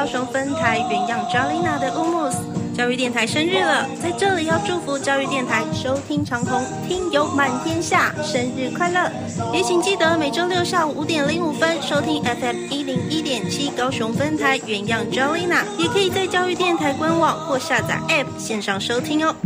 [0.00, 2.38] 高雄分台原样 Jolina 的乌木斯。
[2.74, 9.12] 教育电台生日了，在这里要祝福教育电台收听长虹，听友满天下，生日快乐！
[9.52, 19.36] 也请记得每周六下午五点零五分收听 FM 一零一点七高雄分台原样 Jolina，也可以在教育电台官网或下载 App 线上收听哦。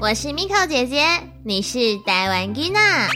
[0.00, 1.04] 我是 Miko 姐姐，
[1.42, 3.08] 你是台湾吉娜，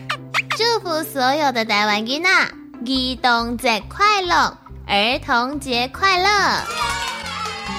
[0.60, 4.54] 祝福所有的台湾吉娜儿童节快乐，
[4.86, 6.28] 儿童节快乐！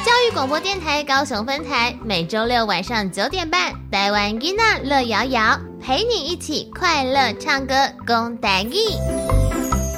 [0.04, 7.76] 教育广播电台高雄分台每周六晚上九点半，台湾吉娜乐摇摇陪你一起快乐唱歌，
[8.08, 8.74] 公台语，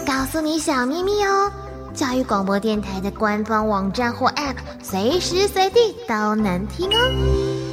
[0.05, 1.49] 告诉你小秘密哦！
[1.93, 7.72] 教育广播电台的官方网站或 App，随时随地都能听哦。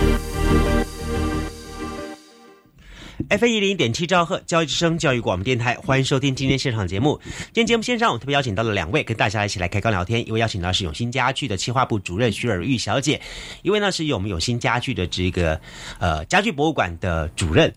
[3.31, 7.17] F 一零点七兆赫教育之声教育广播电台，欢迎收听今天现场节目。
[7.53, 10.27] 今天节目线上，我特别邀请到了两位，跟大家一起来开刚聊天。
[10.27, 13.21] 一位邀请到是永新家具的企划部主任徐尔玉小姐，
[13.61, 15.57] 一位呢是我们永新家具的这个
[15.97, 17.73] 呃家具博物馆的主任。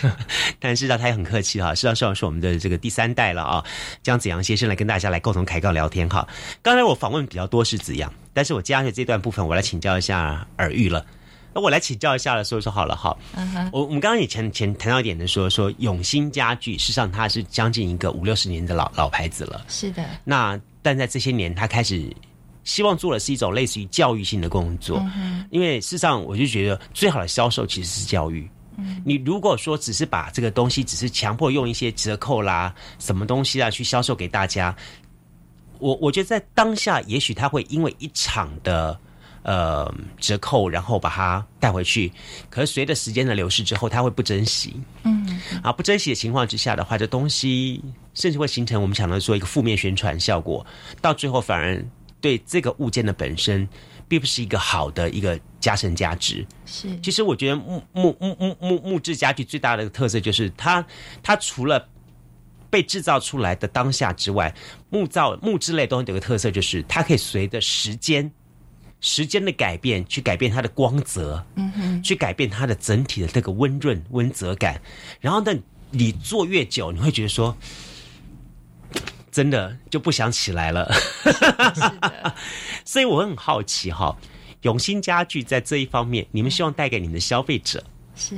[0.58, 3.62] 但是呢，他也很客气哈，实际上是我们的这个第三代了啊，
[4.02, 6.26] 江子阳先生来跟大家来共同开杠聊天哈。
[6.62, 11.04] 刚才我访问比较多是子阳，但是我接下去这段部分，我来请教一下尔玉了。
[11.56, 13.16] 那我来请教一下了，说说好了哈。
[13.72, 19.64] 我我们刚刚也前前谈到一点的说说永兴家具，事实上它是将近一个五六十年的老老牌子了。
[19.66, 20.04] 是的。
[20.22, 22.14] 那但在这些年，他开始
[22.64, 25.02] 希望做的是一种类似于教育性的工作，
[25.48, 28.46] 因为事实上我就觉得最好的销售其实是教育。
[29.02, 34.76] 你如果说只是把这个东西只是强迫用一些折扣啦、什么东西啊去销售给大家，
[35.78, 39.00] 我我觉得在当下也许他会因为一场的。
[39.46, 42.12] 呃，折扣，然后把它带回去。
[42.50, 44.74] 可是随着时间的流逝之后，他会不珍惜。
[45.04, 47.80] 嗯，啊，不珍惜的情况之下的话，这东西
[48.12, 50.66] 甚至会形成我们想到说一个负面宣传效果，
[51.00, 51.80] 到最后反而
[52.20, 53.68] 对这个物件的本身，
[54.08, 56.44] 并不是一个好的一个加成价值。
[56.64, 60.84] 是，其实我觉得木木木木木木质家具最大的特色就是它，
[61.22, 61.88] 它除了
[62.68, 64.52] 被制造出来的当下之外，
[64.90, 68.28] 木造木质类东西有个特色就是它可以随着时间。
[69.06, 74.82] 时间的改变，去改变它的光泽，嗯哼，去改变它的整体的这个温润温泽感。
[75.20, 75.54] 然后呢，
[75.92, 77.56] 你做越久，你会觉得说，
[79.30, 80.86] 真的就不想起来了。
[81.22, 82.34] 哈哈哈，
[82.84, 84.18] 所以我很好奇哈，
[84.62, 87.84] 永兴家具在这一方面，你们希望带给你们的消费者
[88.16, 88.34] 是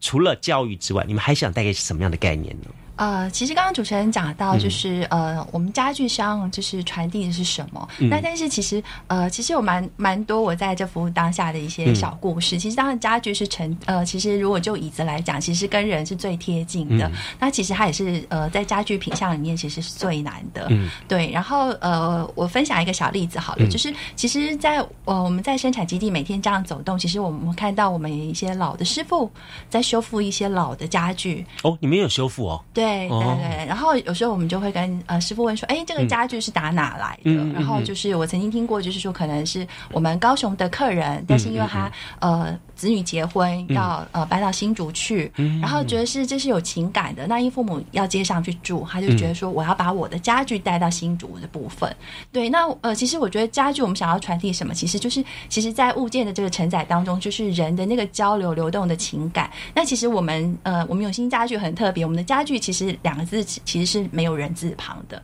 [0.00, 2.68] 除了教育之外，你们还想带给什么样的概念呢？
[3.00, 7.88] 呃，其实刚刚主持人讲到，就是呃，我们家具商就是传递的是什么？
[8.10, 12.58] 那但是其实呃，其实有蛮蛮多我在这服务当下的一些小故事。
[12.58, 17.10] 其实当然家具是成呃，其实如果就椅子来讲，其实跟人是最贴近的。
[17.38, 20.70] 那其实它也是呃，在家具品相里面其实是最难的。
[21.08, 29.30] 对，然后呃，我分享一个小例子好了，就是其实，在呃我们在生产基地每天这样走动，其实我们看到我们一些老的师傅
[29.70, 31.46] 在修复一些老的家具。
[31.62, 32.62] 哦，你们有修复哦？
[32.74, 32.89] 对。
[32.98, 37.32] 对对对，然后有时候我们就会跟呃师傅问说，哎，这个家具是打哪来的？
[37.52, 42.58] 然后就是我曾经听过，就是说可能是我们高雄的客人，但是因为他呃。
[42.80, 47.26] 子女结婚要呃搬到新竹去，然后觉得是这是有情感的。
[47.26, 51.94] 那因父母要接上去住，他就觉得说我要把我的家具带到新竹的部分。
[52.32, 59.50] 对，那呃其实我觉得家具我们想要传递什么，其实就是其实在物件的这个承载当中，就是人的那个交流流动的情感。
[59.74, 65.22] 那其实我们呃我们永新家具很特别，我们的家具其实两个字其实是没有人字旁的。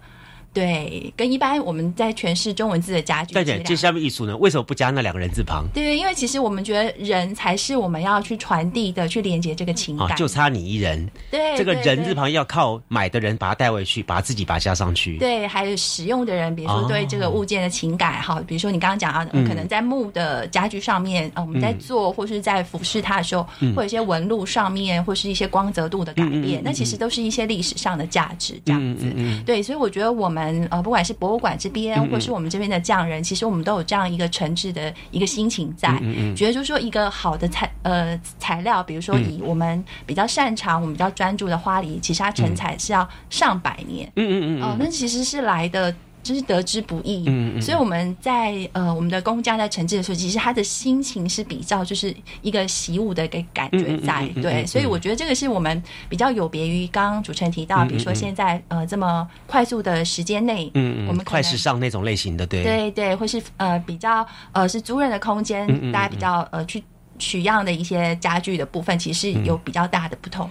[0.57, 5.67] 对，跟一般我们在诠释中文字的家具，再讲，这下面艺术呢，为什么不加那两个人字旁？
[5.75, 10.17] 对，因为其实我们觉得人才是我们要去传递的，去连接这个情感。
[10.17, 11.07] 就差你一人。
[11.31, 15.19] 对，这个人字旁要靠买的人把它带回去，把它自己把它加上去。
[15.19, 29.13] 对，还有使用的人，比如说对这个物件的情感哈，比如说你刚刚讲啊，可能在木的家具上面，呃，我们在做或是在俯视它的时候，会有一些纹路上面，或是一些光泽度的改变，那其实都是一些历史上的价值，这样子。
[29.45, 35.89] 对，所以我觉得我们呃，不管是博物馆这边，或是我们这边的匠人，其实我们都有这样一个诚挚的一个心情在，
[36.35, 45.95] 觉得就是说一个好的材呃材料，比如说以我们比较擅长、我们比较专注的花梨，其实它成材是要上百年，嗯嗯嗯，哦，那其实是来的。
[46.27, 52.13] 就是得之不易，嗯，所以我们在呃我们的工匠在承制的时候，其实他的心情是比较就是
[52.43, 66.83] 一个习武的一个感觉在，对，所以我觉得这个是我们比较有别于刚刚主持人提到，比如说现在呃这么快速的时间内，嗯，我们快时尚那种类型的，对，对对，或是呃比较呃是租人的空间，大家比较呃去
[67.19, 70.51] 取样的一些家具的部分，其实有比较大的不同。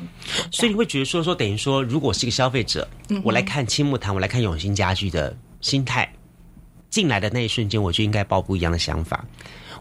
[0.51, 2.87] 所以你会觉得说说等于说，如果是一个消费者，
[3.23, 5.35] 我来看青木堂，我来看永兴家具的。
[5.65, 6.07] 心态
[6.91, 9.25] 进来的那一瞬间，我就应该抱不一样的想法。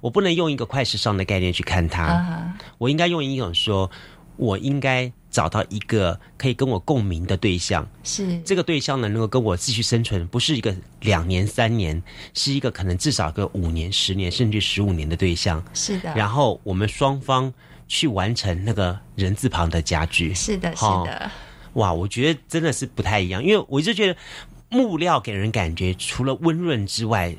[0.01, 3.91] 我不能用一个快时尚的概念去看它，我应该用一种说，
[4.37, 7.87] 我应该找到一个可以跟我共鸣的对象。
[8.03, 15.63] 是这个对象呢，能够跟我继续生存，不是一个两年三年，是一个可能至少个五年、十年甚至十五年的对象。
[15.75, 16.15] 是的。
[16.15, 17.53] 然后我们双方
[17.87, 20.33] 去完成那个人字旁的家具。
[20.33, 21.31] 是的，是的。
[21.75, 24.17] 哇，我觉得真的是不太一样，因为我一直觉得。
[24.75, 27.35] 木料给人感觉，除了温润之外，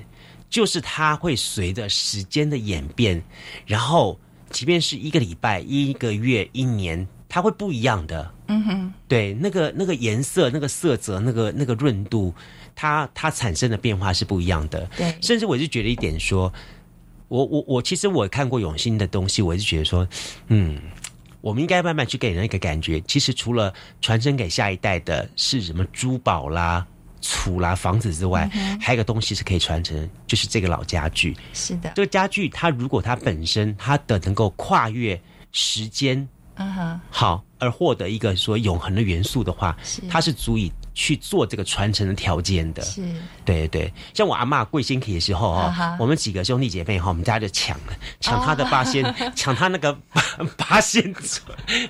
[0.49, 3.21] 就是它会随着时间的演变，
[3.65, 4.17] 然后
[4.49, 8.31] 即便是一个礼拜、一个月、一年，它会不一样的。
[8.47, 12.33] 嗯哼，对，那个那个颜色、那个色泽、那个那个润度，
[12.73, 14.87] 它它产生的变化是不一样的。
[14.95, 16.53] 对，甚至我就觉得一点，说
[17.27, 20.07] 我我我，其实我看过永兴的东西，我就觉得说，
[20.47, 20.79] 嗯，
[21.41, 26.85] 我们应该慢慢去给人一个感觉，其实除了传承给下一代的是什么珠宝啦。
[27.27, 28.47] 储啦房子之外，
[28.79, 31.35] 还有一个东西是可以传承，就是这个老家具。
[31.53, 35.19] 是的，这个家具它如果它本身它的能够跨越
[35.51, 40.01] 时间，嗯哼，好，而获得一个说永恒的元素的话，是。
[40.09, 42.81] 它是足以去做这个传承的条件的。
[42.83, 43.03] 是，
[43.43, 43.91] 对对。
[44.13, 49.03] 像我阿妈贵仙体的时候啊，我们几个兄弟姐妹哈，我们家就抢了抢他的八仙，
[49.35, 49.97] 抢他那个
[50.57, 51.13] 八仙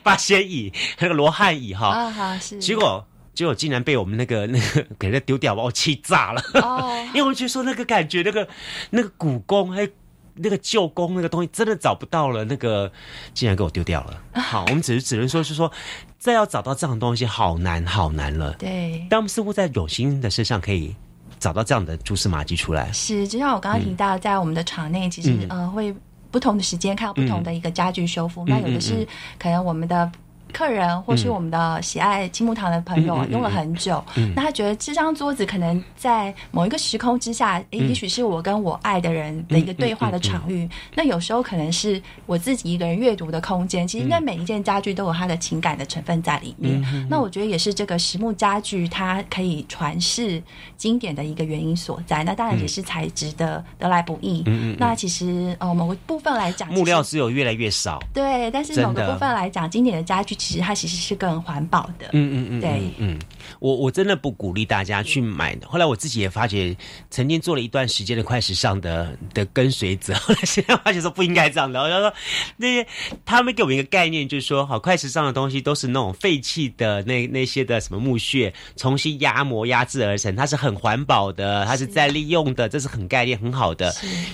[0.01, 3.05] 八仙椅，那个罗汉椅哈，啊哈，是，结果。
[3.35, 6.41] 结果竟然被我们那个 那个给他丢掉，把我气炸了。
[6.55, 8.47] 哦， 因为我就说那个感觉，那个
[8.89, 9.87] 那个古宫还有
[10.35, 12.91] 那个旧宫那个东西真的找不到了，那个
[13.33, 14.21] 竟然给我丢掉了。
[14.41, 15.71] 好，我们只是只能说是说，
[16.17, 18.53] 再要找到这样的东西好难好难了。
[18.53, 20.95] 对，但我们似乎在永兴的身上可以
[21.39, 22.91] 找到这样的蛛丝马迹出来。
[22.91, 25.95] 是，就像我刚刚提到，在我们的场内，其实呃会
[26.31, 28.43] 不同的时间看到不同的一个家具修复。
[28.47, 30.11] 那有的是可能我们的。
[30.55, 34.01] 客人或是我们的喜爱青木堂的朋友用了很久，
[34.33, 40.69] 那他觉得这张桌子可能在某一个时空之下，也许是我跟我爱的人的一个对话的场域。
[40.93, 43.85] 那有时候可能是我自己一个人阅读的空间。
[43.85, 46.81] 其实，那每一件家具都有它的情感的成分在里面。
[47.09, 50.41] 那我觉得也是这个实木家具它可以传世
[50.77, 52.23] 经典的一个原因所在。
[52.23, 54.41] 那当然也是材质的得来不易。
[54.79, 57.99] 那其实呃某个部分来讲，木料只有越来越少。
[58.13, 60.33] 对，但是某个部分来讲，经典的家具。
[60.45, 62.07] 其实它其实是更环保的。
[62.11, 63.19] 嗯嗯嗯，对，嗯，
[63.59, 65.67] 我我真的不鼓励大家去买的。
[65.67, 66.75] 后来我自己也发觉，
[67.09, 71.81] 曾经做了一段时间的快时尚的的跟随者，后来现在发觉说不应该这样的。
[71.81, 72.13] 我就说
[72.57, 72.87] 那些
[73.25, 83.91] 他们给我们一个概念，就是说，好，快时尚的东西都是那种废弃的那那些的什么木屑重新压模压制而成，它是很环保的，它是在利用的，这是很概念很好的。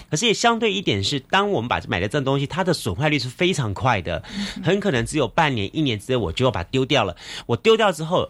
[0.09, 4.22] 可是也相对一点是，当我们把买的这种东西，它的损坏率是非常快的，
[4.64, 7.16] 很可能只有半年、一年之内我就要把它丢掉了。
[7.46, 8.30] 我丢掉之后，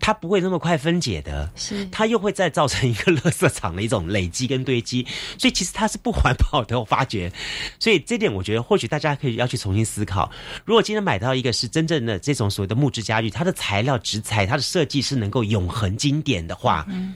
[0.00, 6.78] 它不会那么快分解的，是它又会再造成一个垃圾场的一种累积跟堆积，所以其实它是不环保的。
[6.78, 7.32] 我发觉，
[7.78, 10.30] 所以这点我觉得或许大家可以要去重新思考。
[10.64, 17.14] 如果今天买到一个是真正的这种所谓的木质家具，它的材料、植材、它的设计是能够永恒经典的话，嗯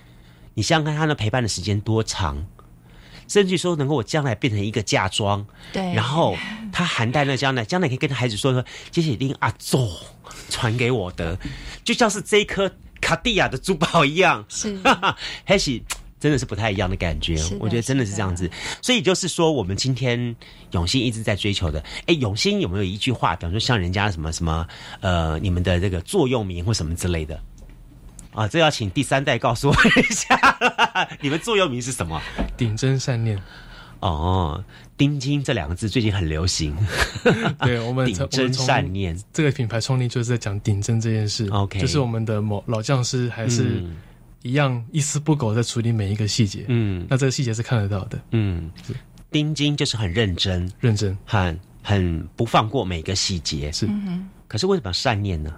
[0.54, 2.44] 你想想看它能陪伴的时间多长。
[3.32, 6.36] 甚至说能够我将来变成一个嫁妆，对，然后
[6.70, 9.90] 它含带那将来，将来可以跟孩子说说，这是令阿祖
[10.50, 11.38] 传给我的，
[11.82, 12.70] 就像是这一颗
[13.00, 14.78] 卡地亚的珠宝一样，是，
[15.46, 15.80] 还是
[16.20, 17.42] 真的是不太一样的感觉。
[17.58, 18.50] 我觉得真的是这样子，
[18.82, 20.36] 所以就是说，我们今天
[20.72, 24.66] 永兴一直在追求的，哎，永兴有没有一句话，比方说像人家什么什么，
[25.00, 27.40] 呃，你们的这个座右铭或什么之类的？
[28.32, 32.20] 啊，这要请第三代告诉我一下，你们座右铭是什么？
[32.56, 33.40] 顶真善念。
[34.00, 34.64] 哦，
[34.96, 36.76] 丁金这两个字最近很流行。
[37.62, 41.46] 对我们 顶真善念这个品牌创立就是在讲顶真这件事。
[41.50, 43.80] OK，就是我们的某老匠师还是
[44.42, 46.64] 一样一丝不苟在处理每一个细节。
[46.66, 48.20] 嗯，那这个细节是看得到的。
[48.32, 48.68] 嗯，
[49.30, 53.70] 丁金就是很认真，认真，很很不放过每个细节。
[53.70, 53.88] 是，
[54.48, 55.54] 可是为什么善念呢？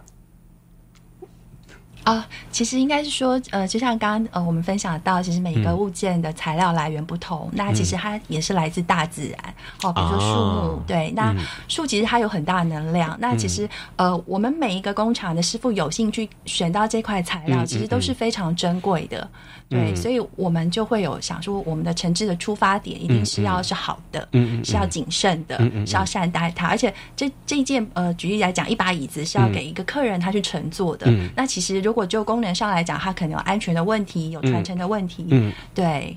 [2.05, 9.55] 啊，其实应该是说，呃，就像刚刚呃我们分享到，其实每一个物件的材料来源不同，那其实它也是来自大自然。
[9.83, 11.35] 哦，比如说树木，对，那
[11.67, 13.17] 树其实它有很大的能量。
[13.19, 19.27] 那其实呃，我们每一个工厂的师傅有兴趣选到这块材料，其实都是非常珍贵的。
[19.75, 24.29] 对，所以我们就会有想说，我们的诚挚的出发点一定是要是好的，
[24.65, 26.67] 是要谨慎的，是要善待它。
[26.67, 31.13] 而且这这一件呃，举例来讲，一把椅子是要给一个客人他去乘坐的。
[31.37, 35.27] 那其实如果就功能上来讲，它可能有安全的问题，有传承的问题。
[35.31, 36.17] 嗯，对。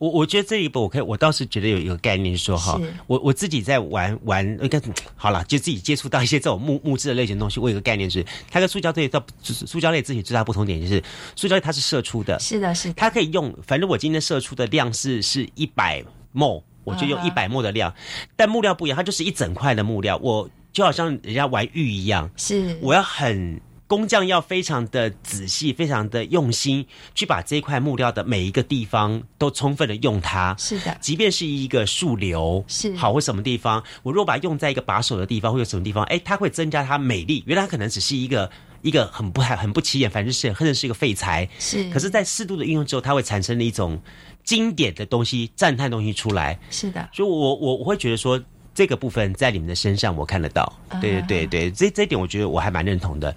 [0.00, 4.80] 我我觉得这一步，我可以，我倒是觉得有一个概念说哈，我我自己在玩玩，应该
[5.14, 7.60] 好了，就自己接触到一些这种木木质的类型东西。
[7.60, 11.04] 我有个概念是，它跟塑胶类到塑胶类自己最大不同点就是，
[11.36, 17.94] 塑胶类它是射出的，是的，是它可以用，反正我今天射出的量是是一百墨，我就用一百墨的量。
[18.34, 23.60] 但木料不一样，它就是一整块的木料，我就好像人家玩玉一样，是我要很。
[23.90, 30.54] 工匠要非常的仔细，非常的用心，去把这块木料的每一个地方都充分的用它。
[30.56, 37.42] 是的，即便是一个树瘤，是好或什么地方，我若把它用在一个把手的地方，或者什么地方，哎，它会增加它美丽。
[37.48, 38.48] 原来它可能只是一个
[38.82, 41.48] 一个很不很不起眼，反正是或者是一个废材。
[41.58, 44.00] 是，可是，在适度的运用之后，它会产生了一种
[44.44, 46.56] 经典的东西、赞叹东西出来。
[46.70, 48.40] 是的，所以我我我会觉得说，
[48.72, 50.72] 这个部分在你们的身上我看得到。
[51.00, 53.34] 对对对对，这这一点我觉得我还蛮认同的。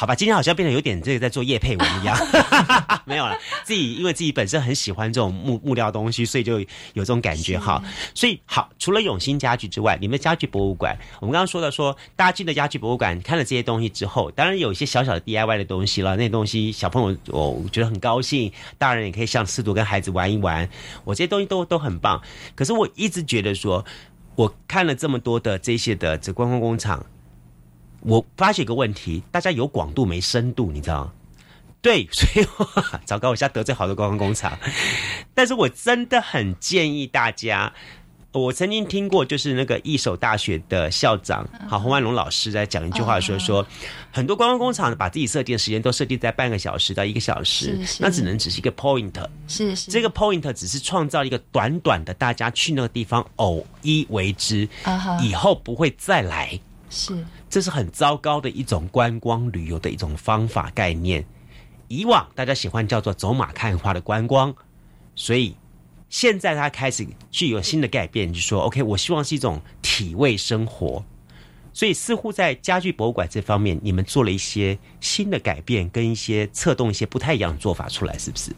[0.00, 2.16] 好吧，今天好像变得有点这个在做叶配文一样，
[3.04, 3.36] 没有了。
[3.64, 7.84] 自己因为自己本身很喜欢这种木木料东西，所以就有这种感觉哈。
[8.14, 16.16] 所以好，除了永兴家具之外，你们家具博物馆，我们刚刚说到说，大家进了家具博物馆，看了这些东西之后，当然有一些小小的 DIY 的东西了。
[16.16, 20.66] 那些东西小朋友我觉得很高兴，大人也可以像适度跟孩子玩一玩。
[21.04, 22.18] 我这些东西都都很棒。
[22.54, 23.84] 可是我一直觉得说，
[24.34, 27.04] 我看了这么多的这些的这观光工厂。
[28.00, 31.12] 我发现一个问题，大家有广度没深度，你知道吗？
[31.82, 32.46] 对， 所以
[33.04, 34.58] 糟糕，我现在得罪好多观光工厂。
[35.34, 37.72] 但是我真的很建议大家，
[38.32, 43.66] 我曾经听过，就是那个一手大学的校长，好洪万龙老师在讲一句话，说说
[44.12, 49.14] 很多观光工厂把自己设定的时间都设定在半个小时到一个小时，那只能只是一个 point，
[49.48, 54.68] 是是，这个 point 只是创造一个短短的大家去那个地方偶一为之，
[55.22, 56.58] 以后不会再来。
[56.90, 61.24] 是，这是很糟糕的一种观光旅游的一种方法概念。
[61.88, 64.54] 以往大家喜欢叫做走马看花的观光，
[65.16, 65.56] 所以
[66.08, 71.04] 现在它开始具有新的改变，就说 OK，我希望是一种体味生活。
[71.72, 78.52] 所以似乎在家具博物馆这方面，你们做了一些新的改变，跟一些策动一些不太一样的做法出来，是不是？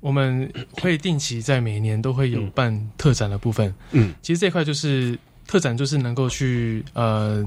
[0.00, 3.74] 我们会定期在每年都会有办特展的部分。
[3.92, 7.46] 嗯，其实这块就是特展，就是能够去呃。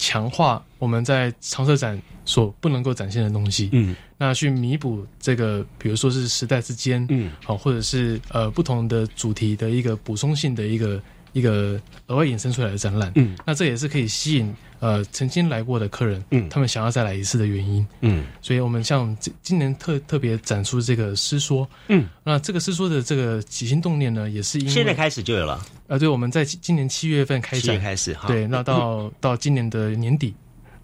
[0.00, 11.00] 强化我们在常设展所不能够展现的东西，嗯，那去弥补这个，比如说是时代之间，嗯，好，或者是呃不同的主题的一个补充性的一个
[11.32, 13.12] 一个额外衍生出来的展览。
[13.14, 17.86] 嗯，那这也是可以吸引呃曾经来过的客人，嗯，他们想要再来一次的原因。
[18.00, 25.60] 嗯，所以我们像今今年特特别展出这个诗说，嗯，那这个诗说的这个起心动念呢，也是因为现在开始就有了。
[25.86, 30.34] 呃，对，我们在今年七月份开展开始哈，对，那到 到今年的年底。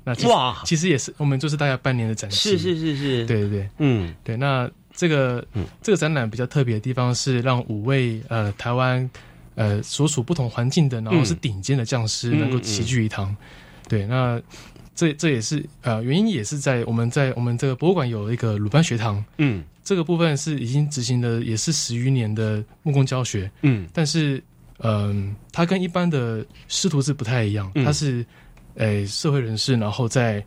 [0.09, 4.37] 那哇，其实也是我们就是大概半年的展示，是是是是，对对对，嗯，对。
[4.37, 5.45] 那这个
[5.83, 9.11] 这个展览比较特别的地方是让五位呃台湾
[9.57, 13.37] 呃所处不同环境的，然后是顶尖的匠师能够齐聚一堂。
[13.89, 14.41] 对，那
[14.95, 24.41] 这这也是呃原因也是在我们在我们这个博物馆有一个鲁班学堂，嗯，这个部分是已经执行的也是十余年的木工教学，嗯，但是
[24.79, 28.25] 嗯，它跟一般的师徒制不太一样，它是。
[28.79, 30.45] 诶，社会人士，然后在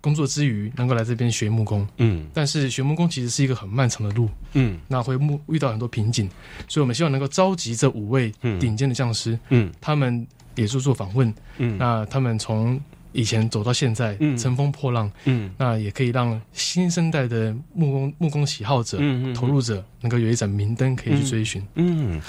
[0.00, 6.28] 工作之余能够来这边学木工，嗯，但是学木工其实是一个很漫长的路，嗯，那会木遇到很多瓶颈，
[6.68, 12.80] 所以我们希望能够召集这五位顶尖的匠师，嗯，他们也做做访问，嗯，那他们从。
[13.16, 21.66] 以前走到现在，乘风破浪，嗯，那也可以让新生代的木工木工喜好者、嗯投入者能够有一盏明灯可以去追寻。
[21.74, 22.20] 嗯，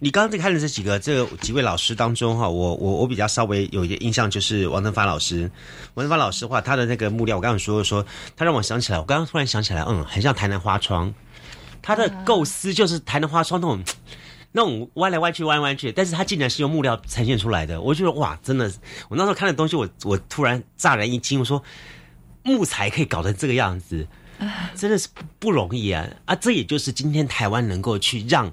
[0.00, 5.50] 你刚刚在看的这几个这几位老师当中哈，我我我比较稍微有一个印象就是王登发老师。
[5.94, 8.04] 王登发老师的话，他的那个木料，我刚刚说说，
[8.36, 11.14] 他让我想起来，我刚刚突然想起来，嗯，很像台南花窗，
[11.80, 13.80] 他的构思就是台南花窗那种。
[14.52, 18.70] 那种弯来弯去，弯来弯去，但是它竟然是用木料呈现出来的，我觉得哇，真的，
[19.08, 21.62] 我那时候看的东西，我我突然乍然一惊，我说
[22.42, 24.06] 木材可以搞成这个样子，
[24.74, 26.06] 真的是不容易啊！
[26.26, 28.52] 啊，这也就是今天台湾能够去让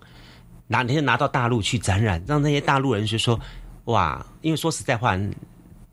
[0.67, 3.39] 哪天拿到大陆去展览，让那些大陆人去说
[3.85, 5.19] 哇，因为说实在话，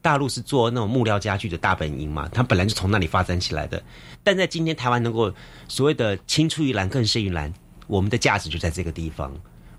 [0.01, 3.83] 大陆是做那种木料家具的大本营嘛，它本来就从那里发展起来的，
[4.23, 5.35] 但在今天台湾能够
[5.67, 7.53] 所谓的青出于蓝更胜于蓝，
[7.89, 9.35] 我们的价值就在这个地方。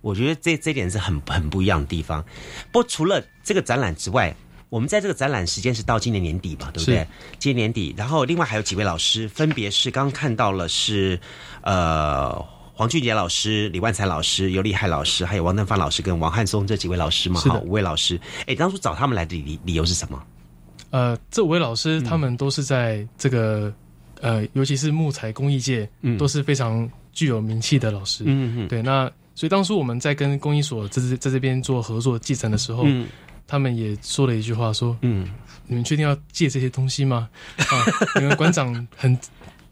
[0.07, 2.23] 我觉得这这点是很很不一样的地方。
[2.71, 4.33] 不过除了这个展览之外，
[4.69, 7.05] 我们在这个展览时间是到今年年底嘛，对不对？
[7.39, 11.19] 今年年底，然后另外还有几位老师，分别是刚刚看到了是
[11.61, 12.33] 呃
[12.73, 18.17] 黄俊杰老师、李万才老师、尤立海老师，还有王登芳老师跟王汉松这几位老师嘛，好，五位老师。
[18.45, 20.23] 哎，当初找他们来的理理由是什么？
[20.91, 23.73] 呃，这五位老师他们都是在这个
[24.21, 28.23] 呃，尤其是木材工艺界，嗯都是非常具有名气的老师。
[28.25, 29.11] 嗯嗯，对，那。
[29.37, 32.87] 所以当初我们在跟公益所在在这边做合作继承的时候，
[33.45, 35.29] 他们也说了一句话，说：“嗯，
[35.67, 37.29] 你们确定要借这些东西吗？
[37.57, 37.85] 啊，
[38.15, 39.15] 你们馆长很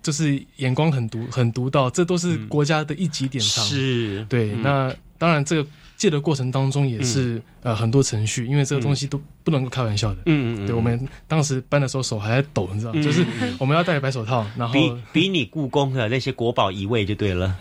[0.03, 3.65] 就是眼光很独很独到，这都是国家的一级典藏。
[3.65, 5.67] 是对，那当然这个。”
[5.97, 10.21] 借的过程当中也是呃很多程序，因为这个东西都不能够开玩笑的。
[10.25, 13.25] 嗯嗯对我们当时搬的时候手还在抖，你知道，就是
[13.59, 17.55] 我们要戴白手套，然后比比你故宫的那些国宝移位就对了。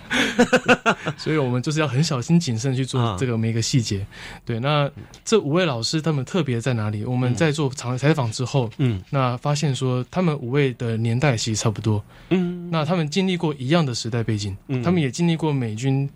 [1.17, 4.05] 所以我们就是要很小心谨慎去做这个每一个细节。
[4.45, 4.91] 对，那
[5.25, 7.05] 这五位老师他们特别在哪里？
[7.05, 12.03] 我们在做长采访之后，嗯，那发现说他们五位的年代其实差不多。
[12.31, 16.11] 嗯，那他们经历过一样的时代背景，他们也经历过美军。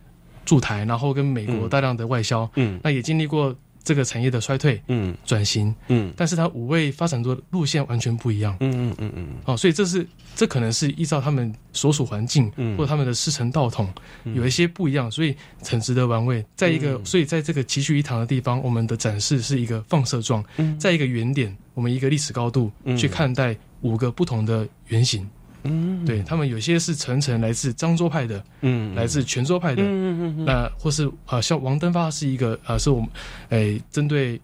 [0.49, 13.93] 驻台，然后跟美国大量的外销，嗯，那也经历过这个产业的衰退，嗯，转型，嗯，但是它五位发展的路线完全不一样，嗯嗯嗯嗯，哦，所以这是这可能是依照他们所属环境，嗯，或者他们的师承道统
[14.25, 16.43] 有一些不一样，所以很值得玩味。
[16.57, 20.43] 在一个，所以在这个齐聚一堂的地方，我们的展示是一个放射状，
[20.79, 25.29] 在一个原点，我们一个历史高度去看待五个不同的原型。
[25.69, 33.09] 嗯，对他们有些是层层来自漳州派的，嗯，来自泉州派的，嗯嗯嗯，那或是啊，像王登发是一个啊，是我们
[33.51, 34.41] 诶针对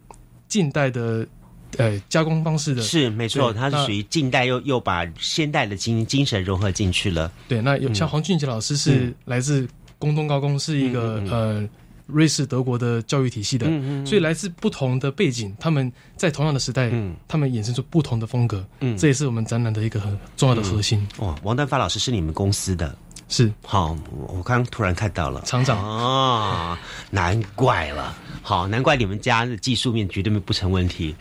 [0.46, 1.26] 近代的
[1.78, 7.32] 呃加工方式的，是没错，他是属于近代又又把现代的精精神融合进去了。
[7.48, 9.68] 对，那有像黄俊杰老师是来自
[9.98, 11.68] 工东高工，是一个呃。
[12.06, 13.66] 瑞士、德国的教育体系的，
[14.04, 16.92] 所以来自不同的背景，他们在同样的时代，
[17.26, 18.64] 他们衍生出不同的风格。
[18.80, 21.06] 嗯，这也是我们展览的一个很重要的核心。
[21.18, 22.94] 哦，王丹发老师是你们公司的，
[23.28, 23.50] 是。
[23.64, 23.96] 好，
[24.28, 25.40] 我刚突然看到了。
[25.42, 25.78] 厂长。
[25.78, 26.78] 啊，
[27.10, 31.14] 难怪了，好，难怪你们家的技术面绝对不成问题。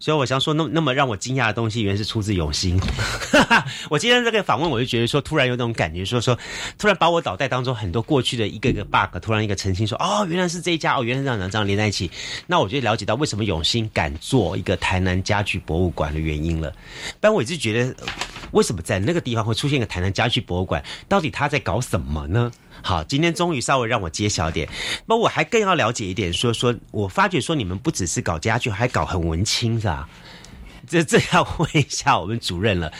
[0.00, 2.80] 所以我想说，那那么让我惊讶的东西，原来是出自永兴。
[3.90, 6.36] 我今天这个访问，我就觉得说，突然有那种感觉，说说，
[6.78, 12.10] 突然把我脑袋当中很多过去的一个个 bug，突然一个澄清，说哦，原来是这一家，哦，原来是这样这样连在一起。
[12.46, 16.72] 那我就了解到为什么永兴敢做一个台南家具博物馆的原因了。
[17.20, 17.94] 但我一直觉得，
[18.52, 20.82] 为什么在那个地方会出现一个台南家具博物馆？
[21.08, 22.50] 到底他在搞什么呢？
[22.82, 24.68] 好，今天终于稍微让我揭晓点。
[25.06, 30.08] 那我还更要了解一点，说说我发觉说你们不只是搞家具，还搞很文青，是吧？
[30.88, 32.92] 这这要问一下我们主任了，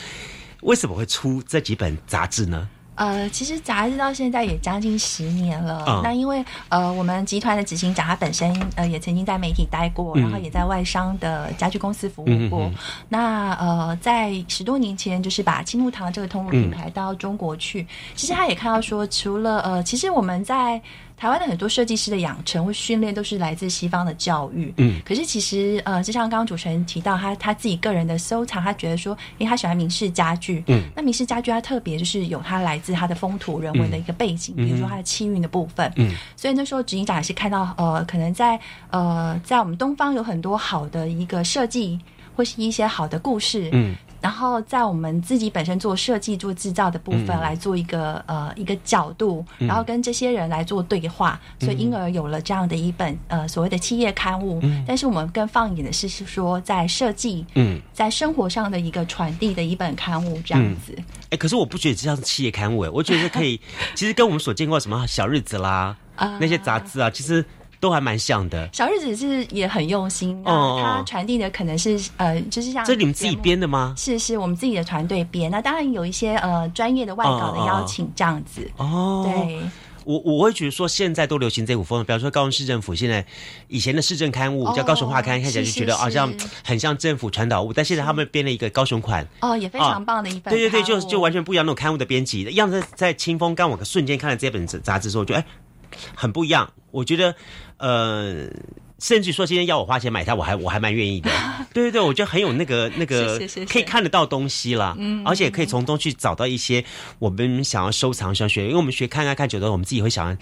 [0.62, 2.68] 为什么会出这几本杂志呢？
[3.00, 6.02] 呃，其实杂志到现在也将近十年了。
[6.04, 12.70] 那因为呃，我们集团的执行长他本身呃也曾经在媒体待过，然后也在外商的家具公司服务过。
[13.08, 20.80] 那呃，在十多年前，就是把青木堂这个通路品牌到中国去，其实他也看到说，除了呃，其实我们在。
[21.20, 38.58] 台湾的很多设计师的养成或训练都是来自西方的教育，嗯，可是其实呃，就像刚刚主持人提到，他他自己个人的收藏，他觉得说，因为他喜欢明式家具，嗯，那明式家具它特别就是有它来自它的风土人文的一个背景，比如说它的气运的部分，嗯，所以那时候执行长也是看到呃，可能在
[38.88, 42.00] 呃，在我们东方有很多好的一个设计
[42.34, 43.94] 或是一些好的故事，嗯。
[44.20, 54.60] 然后在我们自己本身做设计、做制造的部分来做一个呃一个角度，然后跟这些人来做对话，所以因而有了这样的一本呃所谓的企业刊物。
[54.86, 60.94] 但是我们更放眼的是是说在设计，嗯，在生活上的一个传递的一本刊物这样子。
[61.30, 63.60] 哎，可是我不觉得这像是企业刊物，我觉得可以，
[63.94, 65.96] 其实跟我们所见过什么小日子啦，
[66.38, 67.44] 那些杂志啊，其实。
[67.80, 73.94] 都还蛮像的，小日子是也很用心，它传递的可能是呃，就是像这你们自己编的吗？
[73.96, 75.50] 是是，我们自己的团队编。
[75.50, 78.70] 那当然有一些呃专业的外稿的邀请这样子。
[78.76, 79.58] 哦，对，
[80.04, 83.24] 我我会觉得说现在都流行这股风，比方说高雄市政府现在
[83.68, 86.30] 以前的市政刊物叫高雄画刊，看起来就觉得好像
[86.62, 90.52] 很像政府传导物，但现在他们编了一个高雄款，哦，也非常棒的一本。
[90.52, 93.54] 对对对，就就完全不一样那种刊物的编辑，一样在在清风。
[93.54, 95.42] 刚我瞬间看了这本杂志之后，就哎。
[96.14, 97.34] 很不一样，我觉得，
[97.80, 98.46] 呃，
[98.98, 101.30] 甚至说今天要我花钱买它，我还我还蛮愿意的。
[101.72, 106.84] 对对对，我觉得很有那个那个可以看得到东西啦，嗯，而且可以从中去找到一些
[107.18, 110.36] 我们想要收藏、想学，因为我们学看看看久了，我们自己会想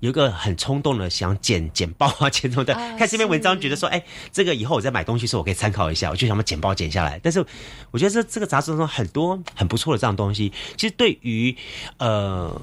[0.00, 2.72] 有一个很冲动的想剪剪报啊，剪什么的。
[2.96, 7.20] 看这篇文章，觉得说，哎，这个以后我在买东西的时候，我可以参考一下，我就想把剪报剪下来。
[7.22, 7.44] 但是
[7.90, 11.54] 我觉得这这个杂志中很多很不错的这样东西，其实对于
[11.98, 12.58] 呃。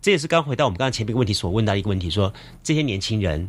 [0.00, 2.32] 这也是刚回到我们刚刚前面一个问题所问到一个问题，说
[2.62, 3.48] 这些年轻人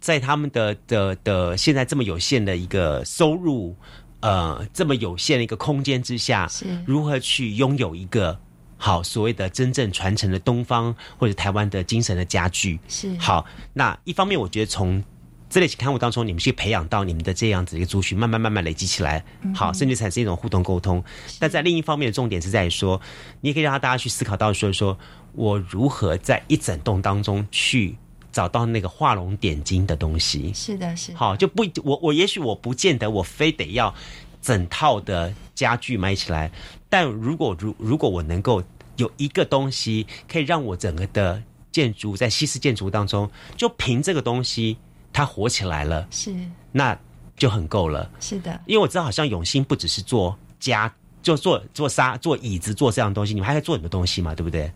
[0.00, 3.74] 在他们的的的现在这么有限的一个收入，
[4.20, 8.38] 呃，这么有限的一个空间之下，是如何去拥有一个
[8.76, 12.78] 好所谓的真正传承的东方或者台湾的精神的家具？
[12.86, 13.44] 是好。
[13.72, 15.02] 那一方面，我觉得从
[15.50, 21.02] 这类型刊物当中，你们去培养到你们的这样子一个族群，慢慢慢慢累积起来，好，甚至产生一种互动沟通。
[21.40, 23.00] 但在另一方面的重点是在于说，
[23.40, 24.96] 你也可以让大家去思考到说说。
[25.38, 27.96] 我如何在一整栋当中去
[28.32, 30.52] 找到那个画龙点睛的东西？
[30.52, 33.94] 是的，是好就不我我也许我不见得我非得要
[34.42, 36.50] 整套的家具买起来，
[36.88, 38.60] 但如果如如果我能够
[38.96, 44.76] 有一个东西可以让我整个的建筑在西式建筑当中，就凭这个东西
[45.12, 46.34] 它火起来了，是
[46.72, 46.98] 那
[47.36, 48.10] 就很够了。
[48.18, 54.68] 是的，因为我知道好像永兴不只是做家，就做做沙做椅子做这样的东西，你们还可以做很多东西嘛，对不对？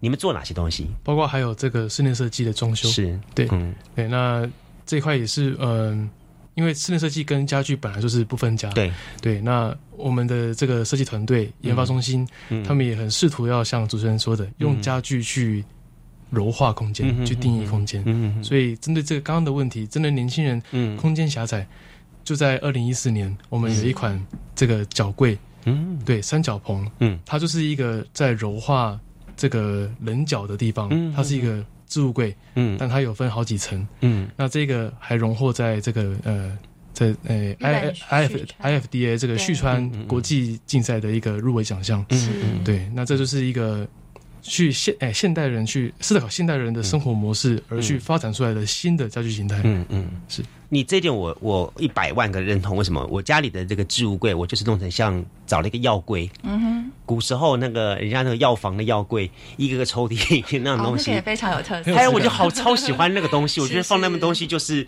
[0.00, 0.86] 你们做哪些东西？
[1.02, 4.48] 包括还有这个室内设计的装修，是对，嗯，对，那
[4.86, 6.08] 这一块也是，嗯，
[6.54, 12.26] 因为室内设计跟家具本来就是不分家，对，对，那我们的这个设计团队研发中心，
[12.64, 15.64] 他们也很试图要像主持人说的，用家具去
[16.30, 21.66] 柔化空间，去定义空间，嗯，所以针对这个刚刚的问题，针对年轻人，嗯，空间狭窄，
[22.22, 24.24] 就在二零一四年，我们有一款
[24.54, 28.98] 这个脚柜，嗯，对，三角棚，嗯，它就是一个在柔化。
[29.38, 36.58] 这个棱角的地方，它是一个置物柜，嗯，但它有分好几层，嗯，那这个还荣获在这个呃，
[36.92, 43.86] 在呃 I I F I F D A 这个旭川国际竞赛的一个入围奖项，嗯，对，那这就是一个
[44.42, 50.42] 去现哎现代人去思考现代人的生活模式而去发展出来的新的家具形态，嗯嗯，是。
[50.70, 52.76] 你这点我我一百万个认同。
[52.76, 53.06] 为什么？
[53.10, 56.30] 我家里的这个置物柜，我就是弄成像找了一个药柜。
[56.42, 56.90] 嗯哼。
[57.06, 61.94] 古时候那个人家那个药房的药柜， 一个个抽屉 那种东西，也非常有特色。
[61.94, 64.86] 还有，我就好超喜欢那个东西， 我觉得放那么东西就是。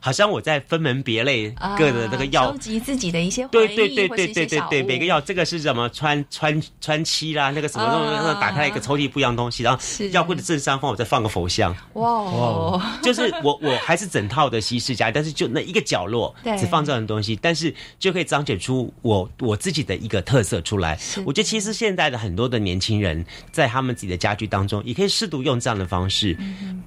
[0.00, 9.80] 好像我在分门别类各的那个药，收集自己的一些对对对对对对对，每个药这个是什么穿穿穿漆啦，那个什么那个打开一个抽屉不一样东西，然后
[10.12, 20.98] 药柜的正上方我再放个佛像，哇，就是我我还是整套的西式家，但是就那一个角落只放这样的东西，但是就可以彰显出我我自己的一个特色出来。
[21.26, 23.22] 我觉得其实现在的很多的年轻人
[23.52, 26.34] 在他们自己的家具当中，也可以适度用这样的方式，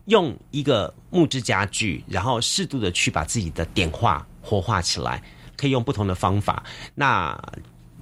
[0.06, 3.03] 用一个木质家具，然后适度的去。
[3.04, 5.22] 去把自己的点化活化起来，
[5.58, 6.64] 可以用不同的方法。
[6.96, 7.38] 那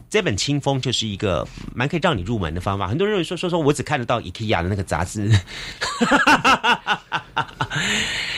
[0.09, 2.87] 这本清风就是一个蛮可以让你入门的方法。
[2.87, 5.27] 很多人认为说说说我只看得到 IKEA 的那个杂志，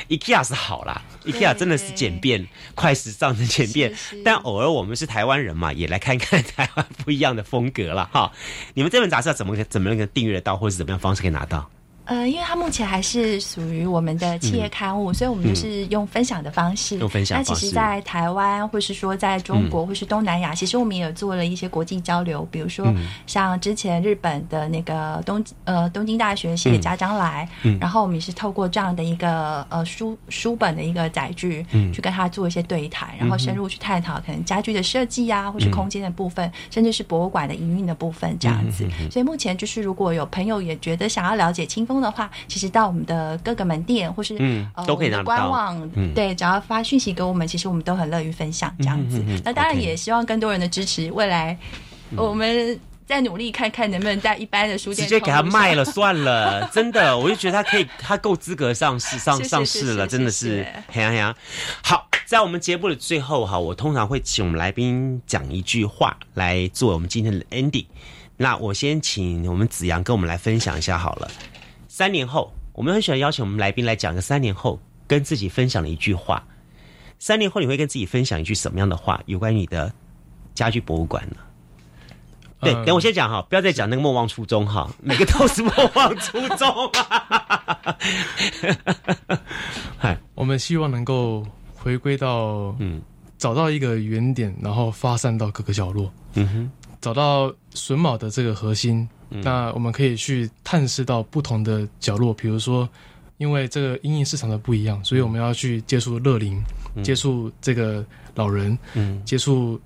[0.07, 3.93] IKEA 是好啦，IKEA 真的是简便、快时尚的简便。
[4.23, 8.31] 但偶尔我们是台湾人嘛，也来看看台湾不一样的风格了哈。
[8.75, 11.69] 你们这本杂志要怎么怎么那个订阅得到，或者是怎么样方式可以拿到？
[12.05, 16.97] 呃，因为它目前还是属于我们的企业刊物，所以我们就是用分享的方式。
[16.97, 22.45] 用分享那其实，在台湾，或是说在中国，或是东南亚，其实我们也有做了一些国际交流。
[22.51, 22.93] 比如说，
[23.25, 27.47] 像之前日本的那个东呃东京大学写家长来，
[27.79, 38.85] 然后我们也是透过这样的一个呃书书本的一个载具，去跟他做一些对谈，然后深入去探讨可能家具的设计啊，或是空间的部分，甚至是博物馆的营运的部分这样子。
[39.09, 41.92] 所以目前就是，如果有朋友也觉得想要了解清风。
[42.01, 49.23] 的话，其实到我们的各个门店或是嗯都可以拿官网，对，只要发讯息给我们，其实我们都很乐于分享这样子。
[49.43, 51.57] 那当然也希望更多人的支持，未来
[52.15, 56.67] 我们再努力看看能不能在一般的书店直接给他卖了算了。
[56.71, 61.35] 真的，我就觉得他可以，他够资格上市上上市了，真的是嘿呀嘿呀。
[61.83, 67.85] 好，在我们节目的最后哈，我通常会请我们来宾讲一句话来做我们今天的 ending。
[68.37, 71.29] 那我先请我们子阳跟我们来分享一下好了。
[71.95, 76.43] 三年后，我们很喜欢邀请我们来宾来讲个三年后跟自己分享的一句话。
[77.19, 79.21] 三年后你会跟自己分享一句什么样的话？
[79.27, 79.93] 有关于你的
[80.55, 81.35] 家居博物馆呢？
[82.61, 86.91] 对，等我先讲哈，不要再讲那个莫忘初衷哈，每个都是莫忘初衷。
[89.95, 93.03] 嗨，我们希望能够回归到嗯，
[93.37, 96.11] 找到一个原点，然后发散到各个角落。
[96.33, 96.71] 嗯哼，
[97.01, 99.07] 找到榫卯的这个核心。
[99.41, 102.87] 那我们可以去探视到不同的角落，比如说，
[103.37, 106.61] 因为这个阴影市场的不一样，所以我们要去接触乐龄，
[107.03, 108.05] 接触这个
[108.35, 109.79] 老人，嗯，接触，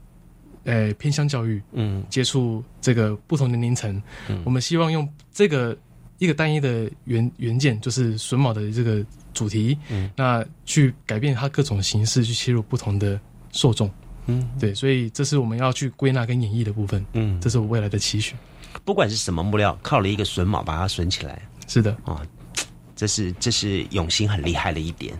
[0.65, 5.75] 呃偏乡教育，嗯，接触这个不同年龄层，嗯，我们希望用这个
[6.17, 13.19] 一个单一的原原件，就是榫卯的这个主题，嗯，那去改变它各种形式，去切入不同的
[13.51, 13.89] 受众，
[14.25, 18.35] 嗯，对，所以这是我们要去归纳跟演绎的部分，嗯，这是我未来的期许。
[18.87, 21.41] 不管是什么木料，靠了一个榫卯把它榫起来。
[21.67, 22.25] 是的，啊，
[22.95, 25.13] 这是这是永兴很厉害的一点。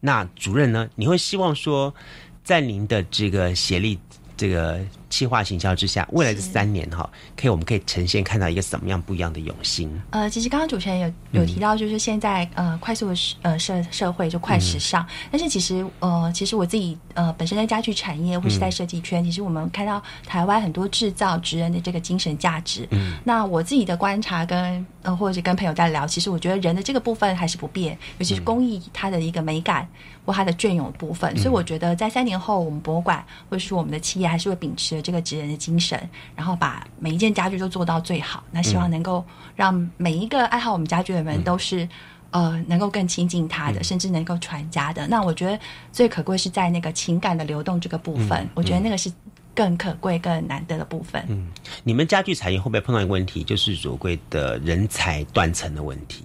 [0.00, 0.88] 那主任呢？
[0.94, 1.94] 你会希望说，
[2.42, 3.98] 在您的这个协力。
[4.36, 4.80] 这个
[5.10, 9.90] 气化行销之下，未来的三年哈，可以我们可以呈现看到一个什么样不一样的永兴？
[10.10, 22.86] 呃，其实刚刚主持人有有提到，就是现在呃快速的呃社社会就快时尚，但是其实呃其实我自己呃本身在家具产业或是在设计圈，其实我们看到台湾很多制造职人的这个精神价值。
[22.90, 29.88] 嗯，那我自己的观察跟呃或者跟朋友在聊，其实我觉得人的这个部分还是不变，尤其是工艺它的一个美感
[30.26, 34.24] 或它的隽永部分，所以我觉得在三年后，我们博物馆或者是我们的企业。
[34.24, 35.96] 还是会秉持这个职人的精神，
[36.34, 38.42] 然后把每一件家具都做到最好。
[38.50, 39.22] 那希望能够
[39.54, 41.86] 让每一个爱好我们家具的人都是
[42.30, 45.06] 呃能够更亲近他的，甚至能够传家的。
[45.06, 45.56] 那我觉得
[45.92, 49.12] 最可贵是在那个情感的流动这个部分，我觉得那个是
[49.54, 51.22] 更可贵、更难得的部分。
[51.28, 51.46] 嗯，
[51.84, 56.24] 你们家具产业会不会碰到一个问题，就是所谓的人才断层的问题？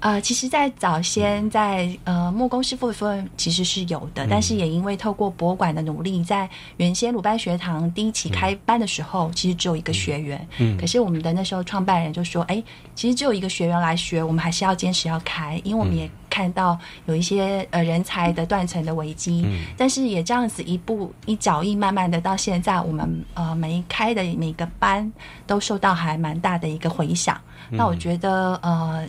[0.00, 6.48] 呃，其实，在早先，在呃木工师傅的部分其实是有的，但是也因为透过博物馆的努力，在
[6.78, 10.48] 原先鲁班学堂第一期开班的时候，其实只有一个学员。
[10.56, 10.74] 嗯。
[10.78, 12.62] 可是我们的那时候创办人就说：“哎，
[12.94, 19.42] 其实只有一个学员来学，我们还是要坚持要开，因为我们也看到有一些呃人才的断层的危机。
[19.44, 19.66] 嗯。
[19.76, 25.12] 但是也这样子一步一脚印，慢慢的到现在，我们呃每开的每个班
[25.46, 27.38] 都受到还蛮大的一个回响。
[27.68, 29.06] 那我觉得呃。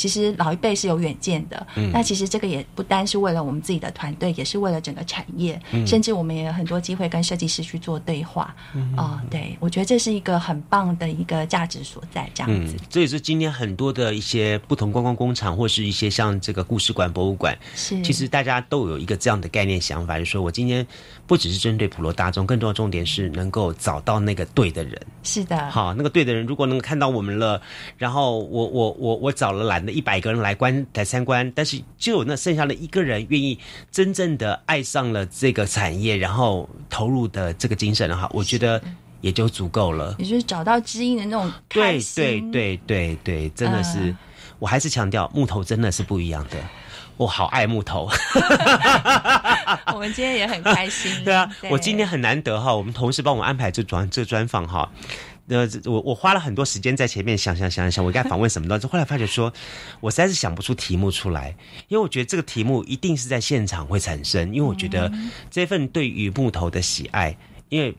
[0.00, 8.56] 其实老一辈是有远见的，嗯那其实这个也不单是为了我们自己的团队，也是为了整个产业，甚至我们也有很多机会跟设计师去做对话。
[8.96, 12.76] 啊，对我觉得这是一个很棒的一个价值所在，这样子。
[12.88, 20.86] 这也是今天很多的一些不同观光工厂，或是一些像这个故事馆、博物馆，是其实大家都有一个这样的概念想法，就是说我今天
[21.26, 24.98] 不只是针对普罗大众，更重要的重点是能够找到那个对的人。
[25.22, 27.60] 是的，好，那个对的人如果能够看到我们了，
[27.98, 29.89] 然后我我我我找了懒。
[29.90, 33.58] 一百个人来观来参观，但是就有那剩下的一个人愿意
[33.90, 38.80] 真正的爱上了这个产业，然后投入的这个精神的话，我觉得
[39.20, 40.14] 也就足够了。
[40.18, 44.14] 也就是找到知音的那种对对对对对，真的是，
[44.58, 46.56] 我还是强调木头真的是不一样的。
[47.16, 48.08] 我好爱木头，
[49.92, 51.12] 我们今天也很开心。
[51.22, 54.90] 对啊，我今天很难得哈，我们同事帮我安排这专这专访哈。
[55.50, 58.78] 呃，我我花了很多时间在前面想想想想，我该访问什么的。
[58.88, 59.52] 后来发觉说，
[60.00, 61.54] 我实在是想不出题目出来，
[61.88, 64.54] 因为我觉得这个题目一定是在现场会产生。
[64.54, 65.12] 因为我觉得
[65.50, 67.36] 这份对于木头的喜爱，
[67.68, 67.94] 因为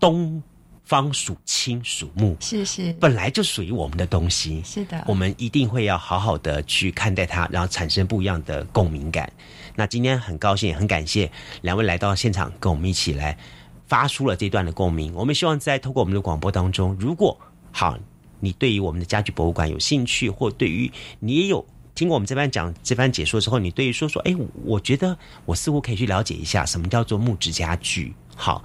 [0.00, 0.42] 东
[0.84, 9.30] 方属青属木，是是，本来就属于我们的东西，是的，我们一定会要好好的去看待它，然后产生不一样的共鸣感。
[9.76, 13.38] 那今天很高兴，也很感谢两位来到现场，跟我们一起来
[13.86, 15.12] 发出了这段的共鸣。
[15.14, 17.38] 我们希望在透过我们的广播当中，如果
[17.70, 17.98] 好，
[18.40, 21.64] 你对于我们的家具博物馆有兴趣，或对于你也有
[21.94, 28.14] 听过我们这番讲这番解说之后，你对于说说，哎，我觉得我似乎可以去了解一下什么叫做木质家具。
[28.34, 28.62] 好，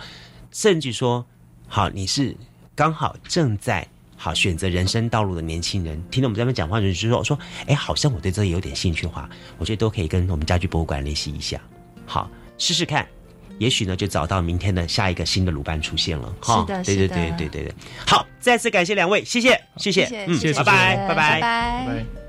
[0.52, 1.26] 甚至说，
[1.68, 2.36] 好，你是
[2.76, 3.88] 刚好正在。
[4.20, 7.38] 好，选择人生道路的年轻人，听到我们这边讲话，就是说说，
[7.68, 11.62] 哎，好像我对这有点兴趣的话，我觉得都可以跟我们家具博物馆联系一下，
[12.08, 13.08] 好，试试看，
[13.58, 16.34] 也许呢，就找到明天的下一个新的鲁班出现了。
[16.44, 17.74] 是的，对对对对对对。
[18.06, 22.27] 好，再次感谢两位，谢谢，谢谢，嗯，拜拜，拜拜，拜拜。